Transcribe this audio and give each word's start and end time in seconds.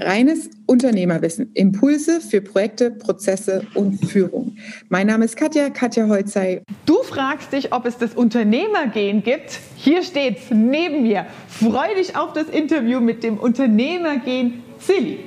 Reines 0.00 0.48
Unternehmerwissen, 0.66 1.50
Impulse 1.54 2.20
für 2.20 2.40
Projekte, 2.40 2.90
Prozesse 2.90 3.66
und 3.74 3.98
Führung. 4.06 4.56
Mein 4.88 5.06
Name 5.06 5.26
ist 5.26 5.36
Katja, 5.36 5.68
Katja 5.68 6.08
Holzei. 6.08 6.62
Du 6.86 7.02
fragst 7.02 7.52
dich, 7.52 7.72
ob 7.72 7.84
es 7.84 7.98
das 7.98 8.14
Unternehmergehen 8.14 9.22
gibt. 9.22 9.60
Hier 9.76 10.02
steht's 10.02 10.50
neben 10.50 11.02
mir. 11.02 11.26
Freu 11.48 11.94
dich 11.96 12.16
auf 12.16 12.32
das 12.32 12.48
Interview 12.48 13.00
mit 13.00 13.22
dem 13.22 13.38
Unternehmergehen 13.38 14.62
Silly. 14.78 15.18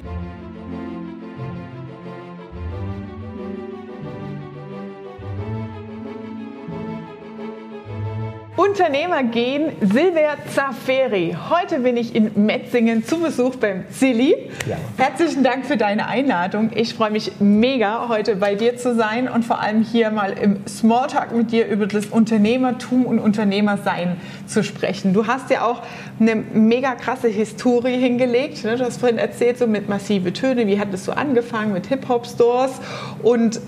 Unternehmer 8.64 9.24
gehen, 9.24 9.74
Silver 9.82 10.38
Zaferi. 10.56 11.36
Heute 11.50 11.80
bin 11.80 11.98
ich 11.98 12.16
in 12.16 12.32
Metzingen 12.46 13.06
zu 13.06 13.20
Besuch 13.20 13.58
beim 13.58 13.84
Silly. 13.92 14.50
Ja. 14.66 14.78
Herzlichen 14.96 15.44
Dank 15.44 15.66
für 15.66 15.76
deine 15.76 16.08
Einladung. 16.08 16.72
Ich 16.74 16.94
freue 16.94 17.12
mich 17.12 17.34
mega, 17.40 18.08
heute 18.08 18.38
bei 18.38 18.56
dir 18.56 18.78
zu 18.78 18.96
sein 18.96 19.28
und 19.28 19.44
vor 19.44 19.60
allem 19.60 19.84
hier 19.84 20.12
mal 20.12 20.32
im 20.32 20.66
Smalltalk 20.66 21.36
mit 21.36 21.52
dir 21.52 21.68
über 21.68 21.88
das 21.88 22.06
Unternehmertum 22.06 23.06
und 23.06 23.20
Unternehmersein 23.20 24.16
zu 24.48 24.64
sprechen. 24.64 25.12
Du 25.12 25.28
hast 25.28 25.50
ja 25.50 25.66
auch 25.66 25.82
eine 26.22 26.36
mega 26.36 26.96
krasse 26.96 27.28
Historie 27.28 27.98
hingelegt. 27.98 28.64
Ne? 28.64 28.78
Du 28.78 28.86
hast 28.86 29.02
vorhin 29.02 29.18
erzählt, 29.18 29.58
so 29.58 29.68
mit 29.68 29.90
massive 29.90 30.32
Töne, 30.32 30.68
wie 30.68 30.80
hat 30.80 30.94
es 30.94 31.04
so 31.04 31.12
angefangen 31.12 31.74
mit 31.74 31.88
Hip-Hop-Stores 31.88 32.80
und 33.24 33.60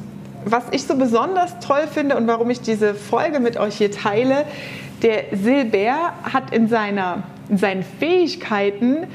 was 0.45 0.64
ich 0.72 0.84
so 0.84 0.95
besonders 0.95 1.59
toll 1.59 1.88
finde 1.91 2.16
und 2.16 2.27
warum 2.27 2.50
ich 2.52 2.62
diese 2.62 2.94
Folge 2.94 3.39
mit 3.39 3.58
euch 3.58 3.75
hier 3.75 3.91
teile, 3.91 4.45
der 5.02 5.26
Silber 5.31 6.13
hat 6.23 6.54
in, 6.54 6.67
seiner, 6.67 7.23
in 7.49 7.58
seinen 7.58 7.84
Fähigkeiten 7.84 9.08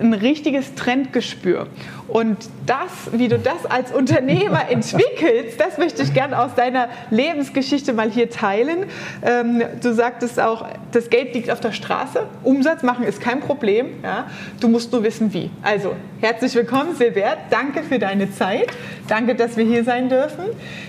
ein 0.00 0.12
richtiges 0.12 0.74
Trendgespür. 0.74 1.66
Und 2.08 2.36
das, 2.66 3.10
wie 3.12 3.28
du 3.28 3.38
das 3.38 3.66
als 3.66 3.92
Unternehmer 3.92 4.62
entwickelst, 4.70 5.60
das 5.60 5.78
möchte 5.78 6.02
ich 6.02 6.14
gerne 6.14 6.40
aus 6.40 6.54
deiner 6.54 6.88
Lebensgeschichte 7.10 7.92
mal 7.92 8.10
hier 8.10 8.30
teilen. 8.30 8.84
Ähm, 9.22 9.62
du 9.82 9.92
sagtest 9.92 10.38
auch, 10.38 10.66
das 10.92 11.10
Geld 11.10 11.34
liegt 11.34 11.50
auf 11.50 11.60
der 11.60 11.72
Straße. 11.72 12.22
Umsatz 12.44 12.82
machen 12.82 13.04
ist 13.04 13.20
kein 13.20 13.40
Problem. 13.40 13.86
Ja? 14.02 14.26
Du 14.60 14.68
musst 14.68 14.92
nur 14.92 15.02
wissen, 15.02 15.32
wie. 15.32 15.50
Also, 15.62 15.94
herzlich 16.20 16.54
willkommen, 16.54 16.94
Silbert. 16.94 17.38
Danke 17.50 17.82
für 17.82 17.98
deine 17.98 18.30
Zeit. 18.30 18.68
Danke, 19.08 19.34
dass 19.34 19.56
wir 19.56 19.64
hier 19.64 19.84
sein 19.84 20.08
dürfen. 20.08 20.44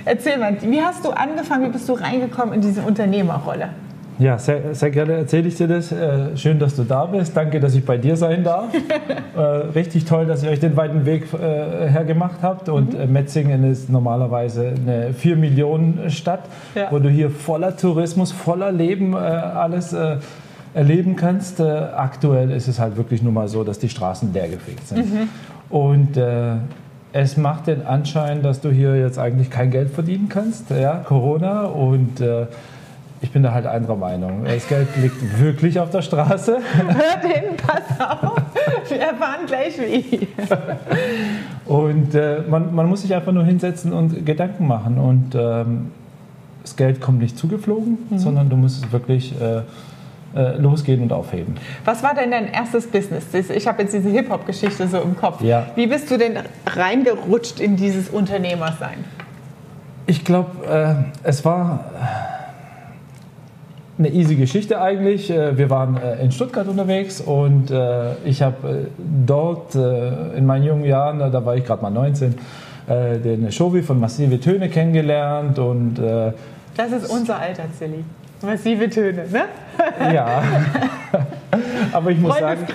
Erzähl 0.06 0.38
mal, 0.38 0.58
wie 0.62 0.82
hast 0.82 1.04
du 1.04 1.10
angefangen, 1.10 1.68
wie 1.68 1.72
bist 1.72 1.90
du 1.90 1.94
reingekommen 1.94 2.54
in 2.54 2.62
diese 2.62 2.82
Unternehmerrolle? 2.82 3.70
Ja, 4.20 4.40
sehr, 4.40 4.74
sehr 4.74 4.90
gerne 4.90 5.14
erzähle 5.14 5.48
ich 5.48 5.56
dir 5.56 5.68
das. 5.68 5.92
Äh, 5.92 6.36
schön, 6.38 6.58
dass 6.58 6.76
du 6.76 6.84
da 6.84 7.06
bist. 7.06 7.38
Danke, 7.38 7.60
dass 7.60 7.76
ich 7.76 7.86
bei 7.86 7.98
dir 7.98 8.18
sein 8.18 8.44
darf. 8.44 8.74
äh, 9.36 9.40
richtig 9.40 10.06
toll, 10.06 10.26
dass 10.26 10.44
ihr 10.44 10.50
euch 10.50 10.60
den 10.60 10.76
weiten 10.76 11.06
Weg 11.06 11.32
äh, 11.34 11.88
hergemacht 11.88 12.38
habt. 12.42 12.68
Und 12.68 12.94
mhm. 12.94 13.00
Äh, 13.00 13.08
Metzingen 13.08 13.64
ist 13.70 13.90
normalerweise 13.90 14.74
eine 14.76 15.14
4 15.14 15.36
Millionen 15.36 16.10
Stadt, 16.10 16.42
ja. 16.74 16.88
wo 16.90 16.98
du 16.98 17.10
hier 17.10 17.30
voller 17.30 17.78
Tourismus, 17.78 18.32
voller 18.32 18.72
Leben 18.72 19.14
äh, 19.14 19.18
alles 19.18 19.94
äh, 19.94 20.18
erleben 20.74 21.16
kannst. 21.16 21.60
aktuell 21.60 22.52
ist 22.52 22.68
es 22.68 22.80
halt 22.80 22.98
wirklich 22.98 23.24
nur 23.24 23.32
mal 23.32 23.48
so, 23.48 23.64
dass 23.64 23.80
die 23.80 23.90
Straßen 23.90 24.32
leergefegt 24.32 24.88
sind. 24.88 25.12
Mhm. 25.12 25.30
Und 25.70 26.20
es 27.14 27.36
macht 27.36 27.66
den 27.66 27.88
Anschein, 27.88 28.44
dass 28.44 28.62
du 28.62 28.70
hier 28.70 28.96
jetzt 28.96 29.18
eigentlich 29.18 29.50
kein 29.50 29.72
Geld 29.72 29.90
verdienen 29.90 30.30
kannst. 30.30 30.70
Ja, 30.70 30.98
Corona 30.98 31.64
und 31.64 32.22
ich 33.22 33.32
bin 33.32 33.42
da 33.42 33.52
halt 33.52 33.66
anderer 33.66 33.96
Meinung. 33.96 34.46
Das 34.46 34.68
Geld 34.68 34.88
liegt 34.98 35.40
wirklich 35.40 35.80
auf 35.80 35.90
der 35.90 36.02
Straße. 36.02 36.58
Hört 36.58 37.26
hin, 37.26 37.56
pass 37.58 38.00
auf. 38.00 38.42
Wir 38.90 39.00
erfahren 39.00 39.46
gleich 39.48 39.78
wie. 39.80 40.28
Und 41.66 42.14
äh, 42.14 42.42
man, 42.48 42.74
man, 42.76 42.88
muss 42.88 43.02
sich 43.02 43.14
einfach 43.14 43.32
nur 43.32 43.44
hinsetzen 43.44 43.92
und 43.92 44.26
Gedanken 44.26 44.68
machen. 44.68 45.00
Und 45.00 45.34
ähm, 45.36 45.92
das 46.62 46.76
Geld 46.76 47.02
kommt 47.02 47.20
nicht 47.20 47.38
zugeflogen, 47.38 47.98
mhm. 48.10 48.18
sondern 48.20 48.50
du 48.50 48.56
musst 48.56 48.86
es 48.86 48.92
wirklich 48.92 49.34
äh, 49.42 49.62
äh, 50.36 50.58
losgehen 50.58 51.02
und 51.02 51.12
aufheben. 51.12 51.56
Was 51.86 52.04
war 52.04 52.14
denn 52.14 52.30
dein 52.30 52.52
erstes 52.52 52.86
Business? 52.86 53.26
Ich 53.34 53.68
habe 53.68 53.82
jetzt 53.82 53.94
diese 53.94 54.10
Hip-Hop-Geschichte 54.10 54.88
so 54.88 55.00
im 55.00 55.18
Kopf. 55.18 55.42
Ja. 55.42 55.68
Wie 55.76 55.88
bist 55.88 56.12
du 56.12 56.18
denn 56.18 56.38
reingerutscht 56.68 57.60
in 57.60 57.78
dieses 57.78 58.10
Unternehmersein? 58.10 59.06
Ich 60.06 60.24
glaube, 60.24 60.68
äh, 61.24 61.28
es 61.28 61.44
war 61.44 61.86
eine 63.98 64.10
easy 64.10 64.36
Geschichte 64.36 64.80
eigentlich. 64.80 65.30
Äh, 65.30 65.58
wir 65.58 65.70
waren 65.70 65.98
äh, 65.98 66.24
in 66.24 66.32
Stuttgart 66.32 66.68
unterwegs 66.68 67.22
und 67.22 67.72
äh, 67.72 68.14
ich 68.26 68.42
habe 68.42 68.88
dort 68.98 69.76
in 69.76 70.46
meinen 70.46 70.64
jungen 70.64 70.86
Jahren, 70.86 71.20
da 71.20 71.46
war 71.46 71.56
ich 71.56 71.66
gerade 71.66 71.82
mal 71.82 71.90
19, 71.90 72.36
den 72.88 73.52
Shovi 73.52 73.82
von 73.82 74.00
Massive 74.00 74.40
Töne 74.40 74.70
kennengelernt 74.70 75.60
und 75.60 75.96
das 75.96 76.92
ist 76.92 77.10
unser 77.10 77.38
Alter, 77.38 77.64
Silly. 77.78 78.04
Massive 78.42 78.90
Töne, 78.90 79.26
ne? 79.30 79.46
Ja. 80.14 80.44
Aber 81.92 82.12
ich 82.12 82.20
muss 82.20 82.38
sagen, 82.38 82.66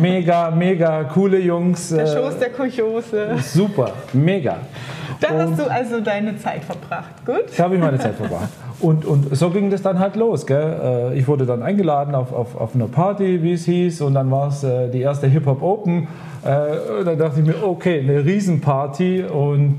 mega, 0.00 0.50
mega 0.50 1.04
coole 1.04 1.38
Jungs. 1.38 1.88
Der 1.88 2.06
Schoß 2.06 2.38
der 2.38 2.50
Kuchose. 2.50 3.36
Super, 3.42 3.92
mega. 4.12 4.58
Da 5.20 5.28
hast 5.30 5.58
du 5.58 5.70
also 5.70 6.00
deine 6.00 6.36
Zeit 6.38 6.64
verbracht, 6.64 7.24
gut? 7.26 7.44
Da 7.56 7.64
habe 7.64 7.74
ich 7.74 7.80
meine 7.80 7.98
Zeit 7.98 8.14
verbracht. 8.14 8.48
Und, 8.80 9.04
und 9.04 9.36
so 9.36 9.50
ging 9.50 9.70
das 9.70 9.82
dann 9.82 9.98
halt 9.98 10.16
los. 10.16 10.46
Gell? 10.46 11.12
Äh, 11.12 11.18
ich 11.18 11.26
wurde 11.26 11.46
dann 11.46 11.62
eingeladen 11.62 12.14
auf, 12.14 12.32
auf, 12.32 12.56
auf 12.56 12.74
eine 12.74 12.84
Party, 12.84 13.42
wie 13.42 13.54
es 13.54 13.64
hieß, 13.64 14.02
und 14.02 14.14
dann 14.14 14.30
war 14.30 14.48
es 14.48 14.62
äh, 14.62 14.88
die 14.88 15.00
erste 15.00 15.26
Hip-Hop 15.26 15.62
Open. 15.62 16.06
Äh, 16.44 16.98
und 17.00 17.06
dann 17.06 17.18
dachte 17.18 17.40
ich 17.40 17.46
mir, 17.46 17.62
okay, 17.62 18.00
eine 18.00 18.24
Riesenparty 18.24 19.24
und 19.24 19.78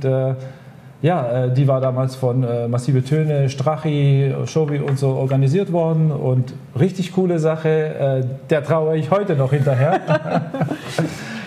ja, 1.01 1.47
die 1.47 1.65
war 1.65 1.79
damals 1.79 2.17
von 2.17 2.45
Massive 2.69 3.05
Töne, 3.05 3.47
Strachi, 3.47 4.33
Shovi 4.45 4.79
und 4.79 4.99
so 4.99 5.11
organisiert 5.11 5.71
worden 5.71 6.11
und 6.11 6.53
richtig 6.77 7.13
coole 7.13 7.39
Sache. 7.39 8.25
der 8.49 8.63
traue 8.65 8.97
ich 8.97 9.09
heute 9.09 9.37
noch 9.37 9.51
hinterher. 9.51 10.01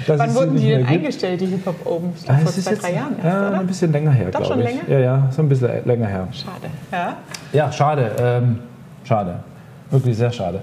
Wann 0.07 0.35
wurden 0.35 0.57
die 0.57 0.69
denn 0.69 0.87
eingestellt, 0.87 1.41
die 1.41 1.47
Hip-Hop 1.47 1.87
Open? 1.87 2.13
Ich 2.17 2.25
glaube, 2.25 2.41
vor 2.43 2.53
zwei, 2.53 2.75
drei 2.75 2.93
Jahren 2.95 3.17
erst, 3.17 3.25
ja, 3.25 3.49
oder? 3.49 3.61
ein 3.61 3.67
bisschen 3.67 3.93
länger 3.93 4.11
her, 4.11 4.29
Doch 4.31 4.45
schon 4.45 4.61
ich. 4.61 4.67
länger? 4.67 4.81
Ja, 4.89 4.99
ja, 4.99 5.29
so 5.31 5.43
ein 5.43 5.49
bisschen 5.49 5.71
länger 5.85 6.07
her. 6.07 6.29
Schade, 6.33 6.71
ja? 6.91 7.17
Ja, 7.53 7.73
schade, 7.73 8.11
ähm, 8.19 8.59
schade. 9.05 9.35
Wirklich 9.91 10.17
sehr 10.17 10.33
schade. 10.33 10.63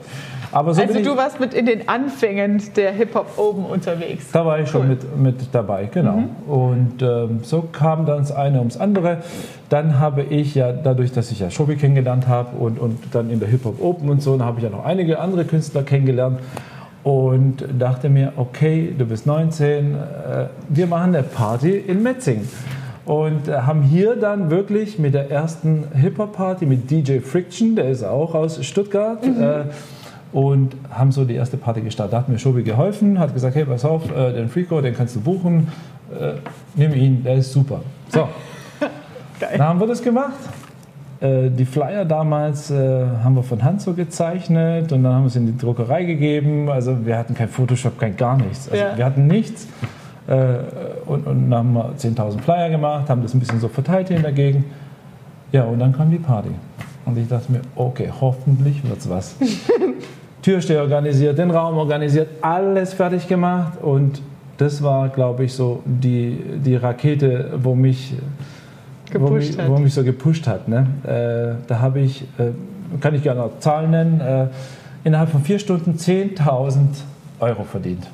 Aber 0.51 0.73
so 0.73 0.81
also 0.81 0.99
du 0.99 1.15
warst 1.15 1.39
mit 1.39 1.53
in 1.53 1.67
den 1.67 1.87
Anfängen 1.87 2.61
der 2.75 2.91
Hip-Hop 2.91 3.37
Open 3.37 3.65
unterwegs. 3.65 4.31
Da 4.31 4.43
war 4.43 4.57
ich 4.57 4.65
cool. 4.65 4.81
schon 4.81 4.87
mit, 4.87 5.17
mit 5.17 5.35
dabei, 5.51 5.85
genau. 5.85 6.17
Mhm. 6.17 6.29
Und 6.47 7.01
ähm, 7.01 7.39
so 7.43 7.61
kam 7.71 8.07
dann 8.07 8.19
das 8.19 8.31
eine 8.31 8.57
ums 8.57 8.77
andere. 8.77 9.17
Dann 9.69 9.99
habe 9.99 10.23
ich 10.23 10.55
ja, 10.55 10.71
dadurch, 10.71 11.11
dass 11.11 11.31
ich 11.31 11.39
ja 11.39 11.51
Shobi 11.51 11.75
kennengelernt 11.75 12.27
habe 12.27 12.57
und, 12.57 12.79
und 12.79 12.97
dann 13.11 13.29
in 13.29 13.39
der 13.39 13.49
Hip-Hop 13.49 13.79
Open 13.79 14.09
und 14.09 14.23
so, 14.23 14.35
dann 14.35 14.47
habe 14.47 14.57
ich 14.57 14.63
ja 14.63 14.71
noch 14.71 14.83
einige 14.83 15.19
andere 15.19 15.45
Künstler 15.45 15.83
kennengelernt 15.83 16.39
und 17.03 17.63
dachte 17.77 18.09
mir, 18.09 18.33
okay, 18.35 18.93
du 18.97 19.05
bist 19.05 19.25
19, 19.25 19.95
äh, 19.95 19.97
wir 20.67 20.87
machen 20.87 21.15
eine 21.15 21.23
Party 21.23 21.77
in 21.77 22.03
Metzing. 22.03 22.47
Und 23.05 23.47
äh, 23.47 23.61
haben 23.61 23.81
hier 23.81 24.15
dann 24.15 24.51
wirklich 24.51 24.99
mit 24.99 25.13
der 25.13 25.31
ersten 25.31 25.85
Hip-Hop-Party 25.93 26.65
mit 26.65 26.91
DJ 26.91 27.19
Friction, 27.19 27.75
der 27.75 27.89
ist 27.89 28.03
auch 28.03 28.35
aus 28.35 28.63
Stuttgart, 28.65 29.25
mhm. 29.25 29.41
Äh, 29.41 29.63
und 30.31 30.75
haben 30.91 31.11
so 31.11 31.25
die 31.25 31.33
erste 31.33 31.57
Party 31.57 31.81
gestartet. 31.81 32.13
Da 32.13 32.17
hat 32.19 32.29
mir 32.29 32.37
Shobi 32.37 32.61
geholfen, 32.61 33.17
hat 33.17 33.33
gesagt, 33.33 33.55
hey, 33.55 33.65
pass 33.65 33.83
auf, 33.83 34.03
den 34.13 34.47
Freako, 34.47 34.79
den 34.79 34.95
kannst 34.95 35.15
du 35.15 35.21
buchen, 35.21 35.69
nimm 36.75 36.93
ihn, 36.93 37.23
der 37.23 37.37
ist 37.37 37.51
super. 37.51 37.81
So, 38.09 38.29
dann 39.39 39.59
haben 39.59 39.79
wir 39.79 39.87
das 39.87 40.03
gemacht 40.03 40.37
äh, 41.21 41.49
die 41.49 41.65
Flyer 41.65 42.05
damals 42.05 42.71
äh, 42.71 42.75
haben 43.23 43.35
wir 43.35 43.43
von 43.43 43.63
Hand 43.63 43.81
so 43.81 43.93
gezeichnet 43.93 44.91
und 44.93 45.03
dann 45.03 45.13
haben 45.13 45.23
wir 45.23 45.27
es 45.27 45.35
in 45.35 45.45
die 45.45 45.57
Druckerei 45.57 46.05
gegeben. 46.05 46.69
Also 46.69 47.05
wir 47.05 47.17
hatten 47.17 47.35
kein 47.35 47.49
Photoshop, 47.49 47.99
kein 47.99 48.15
gar 48.15 48.37
nichts. 48.37 48.69
Also 48.69 48.83
ja. 48.83 48.97
Wir 48.97 49.05
hatten 49.05 49.27
nichts. 49.27 49.67
Äh, 50.27 50.59
und, 51.05 51.27
und, 51.27 51.49
dann 51.49 51.59
haben 51.59 51.73
wir 51.73 51.93
10.000 51.97 52.39
Flyer 52.39 52.69
gemacht, 52.69 53.09
haben 53.09 53.21
das 53.21 53.33
ein 53.33 53.39
bisschen 53.39 53.59
so 53.59 53.67
verteilt 53.67 54.07
hier 54.07 54.17
in 54.17 54.23
der 54.23 54.31
Gegend. 54.31 54.63
Ja, 55.51 55.63
und 55.63 55.79
dann 55.79 55.91
kam 55.91 56.11
die 56.11 56.19
Party. 56.19 56.51
Und 57.05 57.17
ich 57.17 57.27
dachte 57.27 57.51
mir, 57.51 57.61
okay, 57.75 58.09
hoffentlich 58.21 58.87
wird's 58.87 59.09
was. 59.09 59.35
Türsteher 60.41 60.81
organisiert, 60.81 61.37
den 61.37 61.51
Raum 61.51 61.77
organisiert, 61.77 62.29
alles 62.41 62.93
fertig 62.93 63.27
gemacht. 63.27 63.73
Und 63.81 64.21
das 64.57 64.81
war, 64.83 65.09
glaube 65.09 65.45
ich, 65.45 65.53
so 65.53 65.81
die, 65.85 66.39
die 66.63 66.75
Rakete, 66.75 67.51
wo 67.61 67.75
mich 67.75 68.13
gepusht 69.09 69.57
wo 69.57 69.61
mich. 69.61 69.71
Wo 69.71 69.77
mich 69.77 69.93
so 69.93 70.03
gepusht 70.03 70.47
hat. 70.47 70.67
Ne? 70.67 70.87
Äh, 71.03 71.67
da 71.67 71.79
habe 71.79 71.99
ich, 71.99 72.23
äh, 72.37 72.51
kann 72.99 73.15
ich 73.15 73.23
gerne 73.23 73.41
noch 73.41 73.59
Zahlen 73.59 73.91
nennen, 73.91 74.21
äh, 74.21 74.47
innerhalb 75.03 75.29
von 75.29 75.41
vier 75.43 75.59
Stunden 75.59 75.97
10.000 75.97 76.79
Euro 77.39 77.63
verdient. 77.63 78.07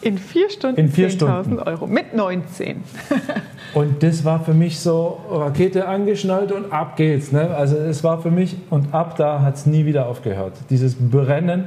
In 0.00 0.18
vier 0.18 0.50
Stunden 0.50 0.78
In 0.78 0.88
vier 0.90 1.08
10.000 1.08 1.66
Euro 1.66 1.86
mit 1.86 2.14
19. 2.14 2.84
und 3.74 4.02
das 4.02 4.22
war 4.24 4.44
für 4.44 4.52
mich 4.52 4.78
so 4.78 5.18
Rakete 5.30 5.88
angeschnallt 5.88 6.52
und 6.52 6.72
ab 6.72 6.96
geht's. 6.96 7.32
Ne? 7.32 7.48
Also 7.54 7.76
es 7.76 8.04
war 8.04 8.20
für 8.20 8.30
mich 8.30 8.56
und 8.68 8.92
ab 8.92 9.16
da 9.16 9.40
hat 9.40 9.56
es 9.56 9.64
nie 9.64 9.86
wieder 9.86 10.06
aufgehört. 10.06 10.52
Dieses 10.68 10.94
Brennen 10.94 11.64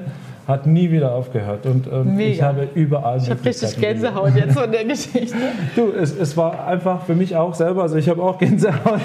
hat 0.48 0.66
nie 0.66 0.92
wieder 0.92 1.12
aufgehört. 1.12 1.66
Und 1.66 1.88
ähm, 1.92 2.18
ich 2.20 2.42
habe 2.42 2.70
überall. 2.74 3.18
Ich 3.18 3.30
habe 3.30 3.44
richtig 3.44 3.78
Gänsehaut 3.78 4.34
jetzt 4.36 4.58
von 4.58 4.72
der 4.72 4.86
Geschichte. 4.86 5.36
Du, 5.76 5.92
es, 5.92 6.18
es 6.18 6.38
war 6.38 6.66
einfach 6.66 7.04
für 7.04 7.16
mich 7.16 7.36
auch 7.36 7.54
selber, 7.54 7.84
also 7.84 7.98
ich 7.98 8.08
habe 8.08 8.24
auch 8.24 8.38
Gänsehaut. 8.38 9.02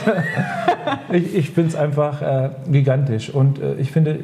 ich 1.12 1.34
ich 1.34 1.50
finde 1.50 1.70
es 1.70 1.76
einfach 1.76 2.22
äh, 2.22 2.50
gigantisch. 2.70 3.30
Und 3.30 3.60
äh, 3.60 3.74
ich 3.74 3.90
finde, 3.90 4.20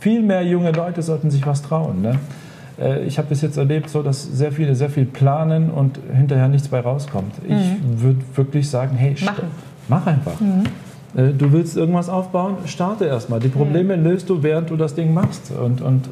viel 0.00 0.22
mehr 0.22 0.42
junge 0.42 0.72
Leute 0.72 1.02
sollten 1.02 1.30
sich 1.30 1.46
was 1.46 1.62
trauen. 1.62 2.00
Ne? 2.00 2.18
Äh, 2.80 3.04
ich 3.04 3.18
habe 3.18 3.28
bis 3.28 3.42
jetzt 3.42 3.58
erlebt, 3.58 3.90
so, 3.90 4.02
dass 4.02 4.22
sehr 4.22 4.50
viele 4.50 4.74
sehr 4.74 4.88
viel 4.88 5.04
planen 5.04 5.70
und 5.70 5.98
hinterher 6.12 6.48
nichts 6.48 6.68
bei 6.68 6.80
rauskommt. 6.80 7.34
Ich 7.44 7.50
mhm. 7.50 8.00
würde 8.00 8.20
wirklich 8.34 8.70
sagen, 8.70 8.96
hey, 8.96 9.14
mach 9.88 10.06
einfach. 10.06 10.40
Mhm. 10.40 10.64
Äh, 11.14 11.32
du 11.32 11.52
willst 11.52 11.76
irgendwas 11.76 12.08
aufbauen, 12.08 12.56
starte 12.64 13.04
erstmal. 13.04 13.40
Die 13.40 13.48
Probleme 13.48 13.96
mhm. 13.96 14.04
löst 14.04 14.30
du, 14.30 14.42
während 14.42 14.70
du 14.70 14.76
das 14.76 14.94
Ding 14.94 15.12
machst. 15.12 15.52
Und, 15.52 15.82
und 15.82 16.08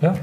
ja. 0.00 0.14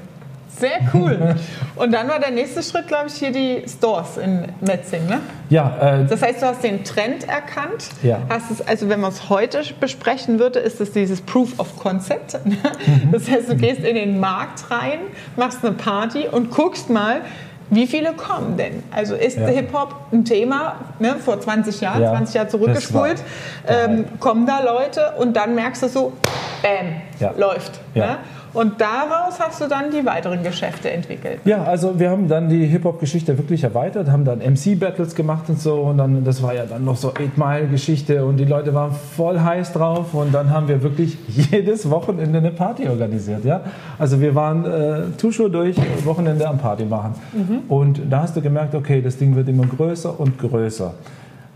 Sehr 0.57 0.79
cool. 0.93 1.35
Und 1.75 1.91
dann 1.91 2.07
war 2.07 2.19
der 2.19 2.31
nächste 2.31 2.63
Schritt, 2.63 2.87
glaube 2.87 3.07
ich, 3.07 3.15
hier 3.15 3.31
die 3.31 3.63
Stores 3.67 4.17
in 4.17 4.47
Metzing, 4.61 5.05
ne? 5.05 5.19
Ja. 5.49 5.99
Äh, 5.99 6.05
das 6.05 6.21
heißt, 6.21 6.41
du 6.41 6.45
hast 6.45 6.63
den 6.63 6.83
Trend 6.83 7.27
erkannt. 7.27 7.89
Ja. 8.01 8.19
Hast 8.29 8.51
es, 8.51 8.65
also 8.65 8.87
wenn 8.87 9.01
man 9.01 9.11
es 9.11 9.29
heute 9.29 9.61
besprechen 9.79 10.39
würde, 10.39 10.59
ist 10.59 10.79
es 10.79 10.91
dieses 10.91 11.21
Proof 11.21 11.59
of 11.59 11.77
Concept. 11.77 12.39
Ne? 12.45 12.55
Mhm. 12.55 13.11
Das 13.11 13.29
heißt, 13.29 13.49
du 13.49 13.55
gehst 13.55 13.81
in 13.81 13.95
den 13.95 14.19
Markt 14.19 14.71
rein, 14.71 14.99
machst 15.35 15.65
eine 15.65 15.73
Party 15.73 16.27
und 16.31 16.51
guckst 16.51 16.89
mal, 16.89 17.21
wie 17.69 17.87
viele 17.87 18.13
kommen 18.13 18.57
denn? 18.57 18.83
Also 18.91 19.15
ist 19.15 19.37
ja. 19.37 19.47
Hip-Hop 19.47 19.95
ein 20.11 20.23
Thema, 20.23 20.75
ne, 20.99 21.15
vor 21.15 21.39
20 21.39 21.81
Jahren, 21.81 22.01
ja, 22.01 22.11
20 22.11 22.35
Jahre 22.35 22.47
zurückgespult, 22.47 23.23
ähm, 23.67 24.05
kommen 24.19 24.45
da 24.45 24.61
Leute 24.61 25.13
und 25.17 25.35
dann 25.35 25.55
merkst 25.55 25.81
du 25.83 25.89
so, 25.89 26.13
bam, 26.61 27.31
läuft. 27.37 27.81
Ne? 27.95 28.17
Und 28.55 28.79
daraus 28.79 29.39
hast 29.39 29.59
du 29.61 29.67
dann 29.67 29.91
die 29.91 30.05
weiteren 30.05 30.41
Geschäfte 30.41 30.89
entwickelt. 30.89 31.39
Ja, 31.43 31.63
also 31.63 31.99
wir 31.99 32.09
haben 32.09 32.29
dann 32.29 32.47
die 32.47 32.65
Hip-Hop-Geschichte 32.65 33.37
wirklich 33.37 33.63
erweitert, 33.63 34.09
haben 34.09 34.23
dann 34.23 34.39
MC-Battles 34.39 35.13
gemacht 35.13 35.49
und 35.49 35.59
so. 35.59 35.75
Und 35.81 35.97
dann, 35.97 36.23
das 36.23 36.41
war 36.41 36.53
ja 36.55 36.65
dann 36.65 36.85
noch 36.85 36.95
so 36.95 37.09
8-Mile-Geschichte 37.09 38.23
und 38.23 38.37
die 38.37 38.45
Leute 38.45 38.73
waren 38.73 38.91
voll 38.93 39.39
heiß 39.39 39.73
drauf. 39.73 40.13
Und 40.13 40.33
dann 40.33 40.49
haben 40.49 40.69
wir 40.69 40.81
wirklich 40.81 41.17
jedes 41.27 41.89
Wochenende 41.89 42.37
eine 42.37 42.51
Party 42.51 42.87
organisiert. 42.87 43.43
Ja? 43.43 43.61
Also 43.99 44.21
wir 44.21 44.33
waren 44.35 44.65
äh, 44.65 45.01
Tuschuh 45.17 45.49
durch, 45.49 45.75
Wochenende 46.05 46.47
am 46.47 46.57
Party 46.57 46.85
machen. 46.85 47.15
Mhm. 47.33 47.59
Und 47.67 48.01
da 48.09 48.21
hast 48.21 48.37
du 48.37 48.41
gemerkt, 48.41 48.73
okay, 48.73 49.01
das 49.01 49.17
Ding 49.17 49.35
wird 49.35 49.49
immer 49.49 49.65
größer 49.65 50.17
und 50.17 50.39
größer. 50.39 50.93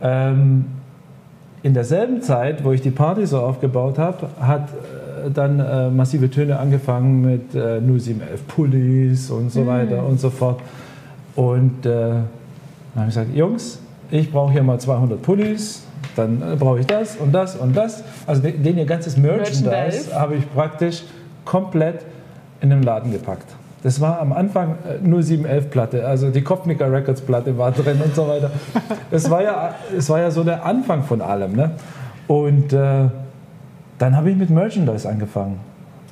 Ähm, 0.02 0.66
in 1.62 1.74
derselben 1.74 2.22
Zeit, 2.22 2.64
wo 2.64 2.72
ich 2.72 2.82
die 2.82 2.92
Party 2.92 3.26
so 3.26 3.40
aufgebaut 3.40 3.98
habe, 3.98 4.30
hat 4.40 4.70
dann 5.34 5.60
äh, 5.60 5.90
massive 5.90 6.30
Töne 6.30 6.58
angefangen 6.60 7.22
mit 7.22 7.56
äh, 7.56 7.80
0711 7.82 8.48
Pullis 8.48 9.32
und 9.32 9.52
so 9.52 9.62
mhm. 9.62 9.68
weiter 9.68 10.06
und 10.06 10.20
so 10.20 10.30
fort. 10.30 10.62
Und 11.36 11.86
äh, 11.86 11.90
dann 11.90 12.24
habe 12.96 13.10
ich 13.10 13.16
gesagt, 13.16 13.36
Jungs, 13.36 13.80
ich 14.12 14.32
brauche 14.32 14.52
hier 14.52 14.64
mal 14.64 14.80
200 14.80 15.22
Pullis, 15.22 15.84
dann 16.16 16.42
äh, 16.42 16.56
brauche 16.56 16.80
ich 16.80 16.86
das 16.86 17.18
und 17.18 17.32
das 17.32 17.56
und 17.56 17.76
das. 17.76 18.04
Also 18.26 18.42
den, 18.42 18.64
den 18.64 18.78
ihr 18.78 18.86
ganzes 18.86 19.18
Merchandise, 19.18 19.64
Merchandise. 19.64 20.20
habe 20.20 20.36
ich 20.36 20.54
praktisch 20.54 21.04
komplett 21.46 22.06
in 22.62 22.70
den 22.70 22.84
Laden 22.84 23.12
gepackt. 23.12 23.46
Das 23.82 24.02
war 24.02 24.20
am 24.20 24.34
Anfang 24.34 24.76
0711 25.04 25.46
äh, 25.46 25.62
Platte, 25.70 26.06
also 26.06 26.30
die 26.30 26.42
Kopfnicker 26.42 26.92
Records 26.92 27.22
Platte 27.22 27.58
war 27.58 27.72
drin 27.72 28.02
und 28.04 28.14
so 28.14 28.28
weiter. 28.28 28.52
Es 29.12 29.30
war 29.30 29.42
ja, 29.42 29.76
es 29.98 30.10
war 30.10 30.20
ja 30.20 30.32
so 30.32 30.44
der 30.44 30.66
Anfang 30.66 31.04
von 31.04 31.22
allem. 31.22 31.54
Ne? 31.54 31.72
Und 32.28 32.74
äh, 32.74 33.06
dann 34.00 34.16
habe 34.16 34.32
ich 34.32 34.38
mit 34.38 34.50
Merchandise 34.50 35.08
angefangen. 35.08 35.60